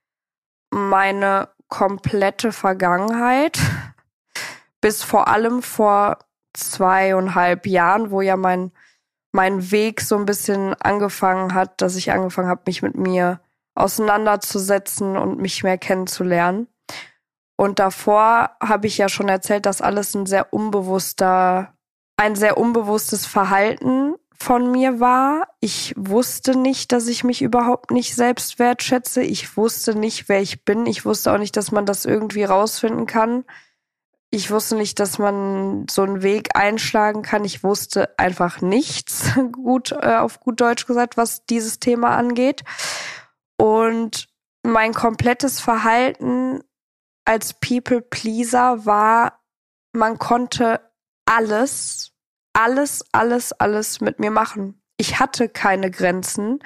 meine 0.69 1.49
komplette 1.67 2.51
Vergangenheit. 2.51 3.59
Bis 4.81 5.03
vor 5.03 5.27
allem 5.27 5.61
vor 5.61 6.19
zweieinhalb 6.53 7.67
Jahren, 7.67 8.11
wo 8.11 8.21
ja 8.21 8.37
mein, 8.37 8.71
mein 9.31 9.71
Weg 9.71 10.01
so 10.01 10.15
ein 10.17 10.25
bisschen 10.25 10.73
angefangen 10.75 11.53
hat, 11.53 11.81
dass 11.81 11.95
ich 11.95 12.11
angefangen 12.11 12.47
habe, 12.47 12.63
mich 12.65 12.81
mit 12.81 12.95
mir 12.95 13.41
auseinanderzusetzen 13.75 15.17
und 15.17 15.39
mich 15.39 15.63
mehr 15.63 15.77
kennenzulernen. 15.77 16.67
Und 17.57 17.79
davor 17.79 18.51
habe 18.61 18.87
ich 18.87 18.97
ja 18.97 19.09
schon 19.09 19.27
erzählt, 19.27 19.65
dass 19.65 19.81
alles 19.81 20.15
ein 20.15 20.25
sehr 20.25 20.53
unbewusster, 20.53 21.73
ein 22.17 22.35
sehr 22.35 22.57
unbewusstes 22.57 23.25
Verhalten 23.25 24.15
von 24.41 24.71
mir 24.71 24.99
war. 24.99 25.47
Ich 25.59 25.93
wusste 25.97 26.57
nicht, 26.57 26.91
dass 26.91 27.07
ich 27.07 27.23
mich 27.23 27.41
überhaupt 27.41 27.91
nicht 27.91 28.15
selbst 28.15 28.57
wertschätze. 28.59 29.21
Ich 29.21 29.57
wusste 29.57 29.95
nicht, 29.95 30.29
wer 30.29 30.41
ich 30.41 30.63
bin. 30.63 30.85
Ich 30.85 31.05
wusste 31.05 31.33
auch 31.33 31.37
nicht, 31.37 31.57
dass 31.57 31.71
man 31.71 31.85
das 31.85 32.05
irgendwie 32.05 32.43
rausfinden 32.43 33.05
kann. 33.05 33.45
Ich 34.31 34.51
wusste 34.51 34.75
nicht, 34.75 34.99
dass 34.99 35.17
man 35.17 35.87
so 35.89 36.03
einen 36.03 36.21
Weg 36.21 36.55
einschlagen 36.55 37.23
kann. 37.23 37.43
Ich 37.45 37.63
wusste 37.63 38.17
einfach 38.17 38.61
nichts, 38.61 39.31
gut 39.51 39.91
äh, 39.91 40.15
auf 40.15 40.39
gut 40.39 40.61
Deutsch 40.61 40.85
gesagt, 40.85 41.17
was 41.17 41.45
dieses 41.45 41.79
Thema 41.79 42.15
angeht. 42.15 42.63
Und 43.57 44.29
mein 44.63 44.93
komplettes 44.93 45.59
Verhalten 45.59 46.63
als 47.25 47.53
People 47.53 48.01
Pleaser 48.01 48.85
war, 48.85 49.41
man 49.93 50.19
konnte 50.19 50.79
alles, 51.25 52.08
alles, 52.53 53.05
alles, 53.11 53.53
alles 53.53 54.01
mit 54.01 54.19
mir 54.19 54.31
machen. 54.31 54.81
Ich 54.97 55.19
hatte 55.19 55.49
keine 55.49 55.91
Grenzen. 55.91 56.59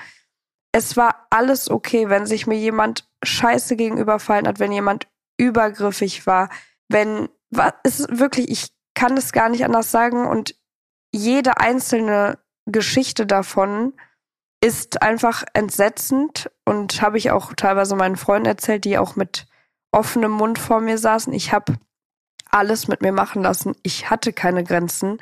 Es 0.72 0.98
war 0.98 1.28
alles 1.30 1.70
okay, 1.70 2.10
wenn 2.10 2.26
sich 2.26 2.48
mir 2.48 2.58
jemand 2.58 3.08
scheiße 3.24 3.76
gegenüberfallen 3.76 4.48
hat, 4.48 4.60
wenn 4.60 4.72
jemand 4.72 5.08
übergriffig 5.38 6.26
war, 6.26 6.50
wenn, 6.90 7.30
was, 7.50 7.74
ist 7.84 8.20
wirklich, 8.20 8.50
ich 8.50 8.70
kann 8.96 9.18
es 9.18 9.32
gar 9.32 9.50
nicht 9.50 9.66
anders 9.66 9.92
sagen 9.92 10.26
und 10.26 10.56
jede 11.12 11.58
einzelne 11.58 12.40
Geschichte 12.66 13.26
davon 13.26 13.94
ist 14.64 15.02
einfach 15.02 15.44
entsetzend 15.54 16.50
und 16.66 17.02
habe 17.02 17.18
ich 17.18 17.32
auch 17.32 17.54
teilweise 17.54 17.96
meinen 17.96 18.16
Freunden 18.16 18.48
erzählt, 18.48 18.86
die 18.86 18.98
auch 18.98 19.16
mit 19.16 19.46
offenem 19.92 20.32
Mund 20.32 20.58
vor 20.58 20.80
mir 20.80 20.98
saßen. 20.98 21.34
Ich 21.34 21.52
habe 21.52 21.76
alles 22.50 22.88
mit 22.88 23.02
mir 23.02 23.12
machen 23.12 23.44
lassen. 23.44 23.76
Ich 23.84 24.10
hatte 24.10 24.32
keine 24.32 24.64
Grenzen. 24.64 25.18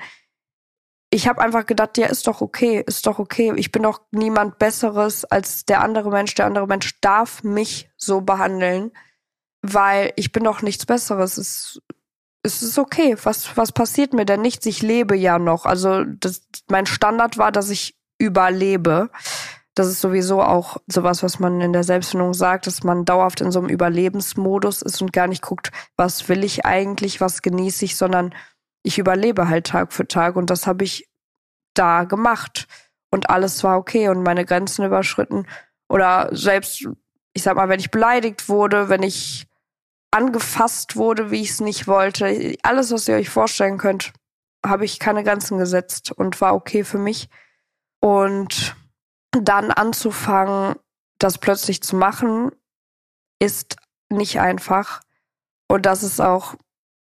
Ich 1.13 1.27
habe 1.27 1.41
einfach 1.41 1.65
gedacht, 1.65 1.97
ja, 1.97 2.07
ist 2.07 2.27
doch 2.27 2.39
okay, 2.39 2.81
ist 2.87 3.05
doch 3.05 3.19
okay. 3.19 3.51
Ich 3.57 3.71
bin 3.71 3.83
doch 3.83 4.01
niemand 4.11 4.59
Besseres 4.59 5.25
als 5.25 5.65
der 5.65 5.81
andere 5.81 6.09
Mensch. 6.09 6.33
Der 6.35 6.45
andere 6.45 6.67
Mensch 6.67 6.99
darf 7.01 7.43
mich 7.43 7.89
so 7.97 8.21
behandeln, 8.21 8.91
weil 9.61 10.13
ich 10.15 10.31
bin 10.31 10.45
doch 10.45 10.61
nichts 10.61 10.85
Besseres. 10.85 11.37
Es, 11.37 11.81
es 12.43 12.63
ist 12.63 12.79
okay. 12.79 13.17
Was, 13.23 13.57
was 13.57 13.73
passiert 13.73 14.13
mir 14.13 14.25
denn 14.25 14.41
nichts? 14.41 14.65
Ich 14.65 14.81
lebe 14.81 15.17
ja 15.17 15.37
noch. 15.37 15.65
Also 15.65 16.05
das, 16.05 16.43
mein 16.69 16.85
Standard 16.85 17.37
war, 17.37 17.51
dass 17.51 17.69
ich 17.69 17.99
überlebe. 18.17 19.09
Das 19.73 19.87
ist 19.87 19.99
sowieso 19.99 20.41
auch 20.41 20.77
sowas, 20.87 21.23
was 21.23 21.39
man 21.39 21.59
in 21.59 21.73
der 21.73 21.83
Selbstfindung 21.83 22.33
sagt, 22.33 22.67
dass 22.67 22.83
man 22.83 23.03
dauerhaft 23.03 23.41
in 23.41 23.51
so 23.51 23.59
einem 23.59 23.69
Überlebensmodus 23.69 24.81
ist 24.81 25.01
und 25.01 25.11
gar 25.11 25.27
nicht 25.27 25.41
guckt, 25.41 25.71
was 25.97 26.29
will 26.29 26.43
ich 26.43 26.65
eigentlich, 26.65 27.19
was 27.19 27.41
genieße 27.41 27.85
ich, 27.85 27.97
sondern 27.97 28.33
ich 28.83 28.97
überlebe 28.97 29.47
halt 29.47 29.67
Tag 29.67 29.93
für 29.93 30.07
Tag 30.07 30.35
und 30.35 30.49
das 30.49 30.67
habe 30.67 30.83
ich 30.83 31.09
da 31.73 32.03
gemacht 32.03 32.67
und 33.09 33.29
alles 33.29 33.63
war 33.63 33.77
okay 33.77 34.09
und 34.09 34.23
meine 34.23 34.45
Grenzen 34.45 34.85
überschritten 34.85 35.47
oder 35.89 36.29
selbst, 36.31 36.87
ich 37.33 37.43
sag 37.43 37.55
mal, 37.55 37.69
wenn 37.69 37.79
ich 37.79 37.91
beleidigt 37.91 38.49
wurde, 38.49 38.89
wenn 38.89 39.03
ich 39.03 39.47
angefasst 40.11 40.95
wurde, 40.95 41.31
wie 41.31 41.41
ich 41.41 41.51
es 41.51 41.61
nicht 41.61 41.87
wollte, 41.87 42.55
alles, 42.63 42.91
was 42.91 43.07
ihr 43.07 43.15
euch 43.15 43.29
vorstellen 43.29 43.77
könnt, 43.77 44.13
habe 44.65 44.85
ich 44.85 44.99
keine 44.99 45.23
Grenzen 45.23 45.57
gesetzt 45.57 46.11
und 46.11 46.39
war 46.41 46.53
okay 46.53 46.83
für 46.83 46.97
mich. 46.97 47.29
Und 47.99 48.75
dann 49.31 49.71
anzufangen, 49.71 50.75
das 51.19 51.37
plötzlich 51.37 51.81
zu 51.81 51.95
machen, 51.95 52.51
ist 53.39 53.77
nicht 54.09 54.39
einfach. 54.39 55.01
Und 55.67 55.85
das 55.85 56.03
ist 56.03 56.19
auch 56.19 56.55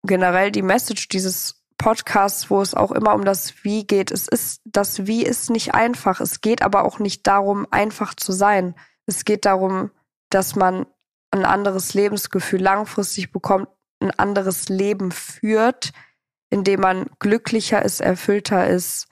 generell 0.04 0.52
die 0.52 0.62
Message 0.62 1.08
dieses 1.10 1.59
Podcasts, 1.80 2.52
wo 2.52 2.62
es 2.62 2.76
auch 2.76 2.92
immer 2.92 3.15
um 3.15 3.26
das 3.26 3.63
Wie 3.63 3.88
geht. 3.88 4.12
Es 4.12 4.28
ist, 4.28 4.62
das 4.65 5.08
Wie 5.08 5.24
ist 5.24 5.50
nicht 5.50 5.74
einfach. 5.74 6.20
Es 6.20 6.42
geht 6.42 6.62
aber 6.62 6.84
auch 6.84 7.00
nicht 7.00 7.26
darum, 7.26 7.65
einfach 7.72 8.13
zu 8.13 8.32
sein. 8.32 8.76
Es 9.08 9.26
geht 9.26 9.46
darum, 9.46 9.89
dass 10.30 10.56
man 10.56 10.86
ein 11.32 11.46
anderes 11.46 11.94
Lebensgefühl 11.96 12.62
langfristig 12.62 13.32
bekommt, 13.32 13.70
ein 14.02 14.12
anderes 14.12 14.70
Leben 14.70 15.12
führt, 15.12 15.92
in 16.50 16.63
dem 16.63 16.82
man 16.82 17.08
glücklicher 17.20 17.84
ist, 17.84 18.02
erfüllter 18.02 18.68
ist, 18.68 19.08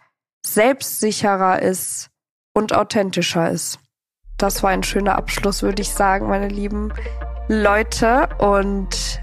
selbstsicherer 0.45 1.61
ist 1.61 2.09
und 2.53 2.73
authentischer 2.73 3.49
ist. 3.49 3.79
Das 4.37 4.61
war 4.61 4.71
ein 4.71 4.83
schöner 4.83 5.15
Abschluss, 5.15 5.63
würde 5.63 5.81
ich 5.81 5.91
sagen, 5.91 6.27
meine 6.27 6.49
lieben 6.49 6.93
Leute. 7.47 8.29
Und 8.39 9.19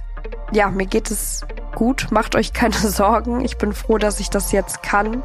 ja, 0.53 0.71
mir 0.71 0.87
geht 0.87 1.11
es 1.11 1.45
gut. 1.75 2.09
Macht 2.11 2.37
euch 2.37 2.53
keine 2.53 2.75
Sorgen. 2.77 3.45
Ich 3.45 3.59
bin 3.59 3.73
froh, 3.73 3.99
dass 3.99 4.21
ich 4.21 4.31
das 4.31 4.53
jetzt 4.53 4.83
kann. 4.83 5.23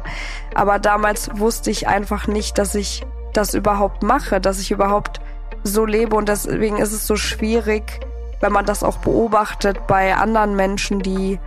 Aber 0.54 0.78
damals 0.78 1.30
wusste 1.38 1.70
ich 1.70 1.88
einfach 1.88 2.26
nicht, 2.26 2.58
dass 2.58 2.74
ich 2.74 3.06
das 3.32 3.54
überhaupt 3.54 4.02
mache, 4.02 4.40
dass 4.40 4.60
ich 4.60 4.70
überhaupt 4.70 5.20
so 5.62 5.84
lebe. 5.84 6.16
Und 6.16 6.28
deswegen 6.28 6.78
ist 6.78 6.92
es 6.92 7.06
so 7.06 7.16
schwierig, 7.16 8.00
wenn 8.40 8.52
man 8.52 8.66
das 8.66 8.82
auch 8.82 8.98
beobachtet 8.98 9.86
bei 9.86 10.14
anderen 10.14 10.56
Menschen, 10.56 11.00
die 11.00 11.38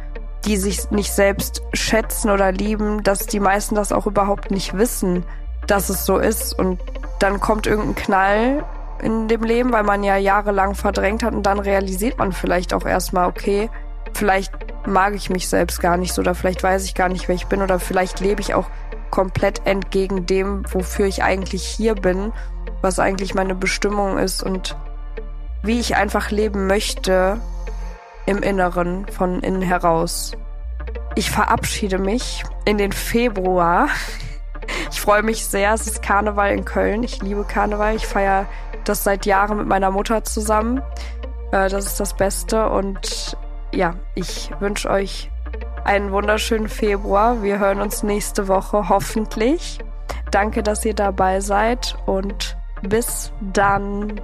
die 0.45 0.57
sich 0.57 0.91
nicht 0.91 1.11
selbst 1.11 1.61
schätzen 1.73 2.29
oder 2.29 2.51
lieben, 2.51 3.03
dass 3.03 3.27
die 3.27 3.39
meisten 3.39 3.75
das 3.75 3.91
auch 3.91 4.07
überhaupt 4.07 4.51
nicht 4.51 4.77
wissen, 4.77 5.23
dass 5.67 5.89
es 5.89 6.05
so 6.05 6.17
ist. 6.17 6.57
Und 6.57 6.81
dann 7.19 7.39
kommt 7.39 7.65
irgendein 7.65 7.95
Knall 7.95 8.65
in 9.01 9.27
dem 9.27 9.43
Leben, 9.43 9.71
weil 9.71 9.83
man 9.83 10.03
ja 10.03 10.17
jahrelang 10.17 10.75
verdrängt 10.75 11.23
hat 11.23 11.33
und 11.33 11.43
dann 11.43 11.59
realisiert 11.59 12.17
man 12.17 12.31
vielleicht 12.31 12.73
auch 12.73 12.85
erstmal, 12.85 13.27
okay, 13.27 13.69
vielleicht 14.17 14.53
mag 14.87 15.13
ich 15.15 15.29
mich 15.29 15.47
selbst 15.47 15.79
gar 15.81 15.97
nicht 15.97 16.13
so 16.13 16.21
oder 16.21 16.35
vielleicht 16.35 16.63
weiß 16.63 16.85
ich 16.85 16.95
gar 16.95 17.09
nicht, 17.09 17.27
wer 17.27 17.35
ich 17.35 17.47
bin 17.47 17.61
oder 17.61 17.79
vielleicht 17.79 18.19
lebe 18.19 18.41
ich 18.41 18.53
auch 18.53 18.69
komplett 19.11 19.65
entgegen 19.65 20.25
dem, 20.25 20.63
wofür 20.71 21.05
ich 21.05 21.23
eigentlich 21.23 21.63
hier 21.63 21.95
bin, 21.95 22.33
was 22.81 22.99
eigentlich 22.99 23.35
meine 23.35 23.55
Bestimmung 23.55 24.17
ist 24.17 24.41
und 24.41 24.75
wie 25.61 25.79
ich 25.79 25.95
einfach 25.95 26.31
leben 26.31 26.67
möchte 26.67 27.39
im 28.25 28.41
Inneren, 28.41 29.07
von 29.07 29.39
innen 29.41 29.61
heraus. 29.61 30.33
Ich 31.15 31.29
verabschiede 31.29 31.97
mich 31.97 32.43
in 32.65 32.77
den 32.77 32.91
Februar. 32.91 33.87
Ich 34.89 35.01
freue 35.01 35.23
mich 35.23 35.45
sehr. 35.45 35.73
Es 35.73 35.87
ist 35.87 36.01
Karneval 36.01 36.53
in 36.53 36.63
Köln. 36.63 37.03
Ich 37.03 37.21
liebe 37.21 37.43
Karneval. 37.43 37.97
Ich 37.97 38.07
feiere 38.07 38.45
das 38.85 39.03
seit 39.03 39.25
Jahren 39.25 39.57
mit 39.57 39.67
meiner 39.67 39.91
Mutter 39.91 40.23
zusammen. 40.23 40.81
Äh, 41.51 41.67
das 41.67 41.85
ist 41.85 41.99
das 41.99 42.15
Beste. 42.15 42.69
Und 42.69 43.35
ja, 43.73 43.95
ich 44.15 44.51
wünsche 44.59 44.89
euch 44.89 45.29
einen 45.83 46.11
wunderschönen 46.11 46.69
Februar. 46.69 47.41
Wir 47.41 47.59
hören 47.59 47.81
uns 47.81 48.03
nächste 48.03 48.47
Woche 48.47 48.89
hoffentlich. 48.89 49.79
Danke, 50.31 50.63
dass 50.63 50.85
ihr 50.85 50.93
dabei 50.93 51.39
seid 51.41 51.95
und 52.05 52.57
bis 52.81 53.31
dann. 53.53 54.19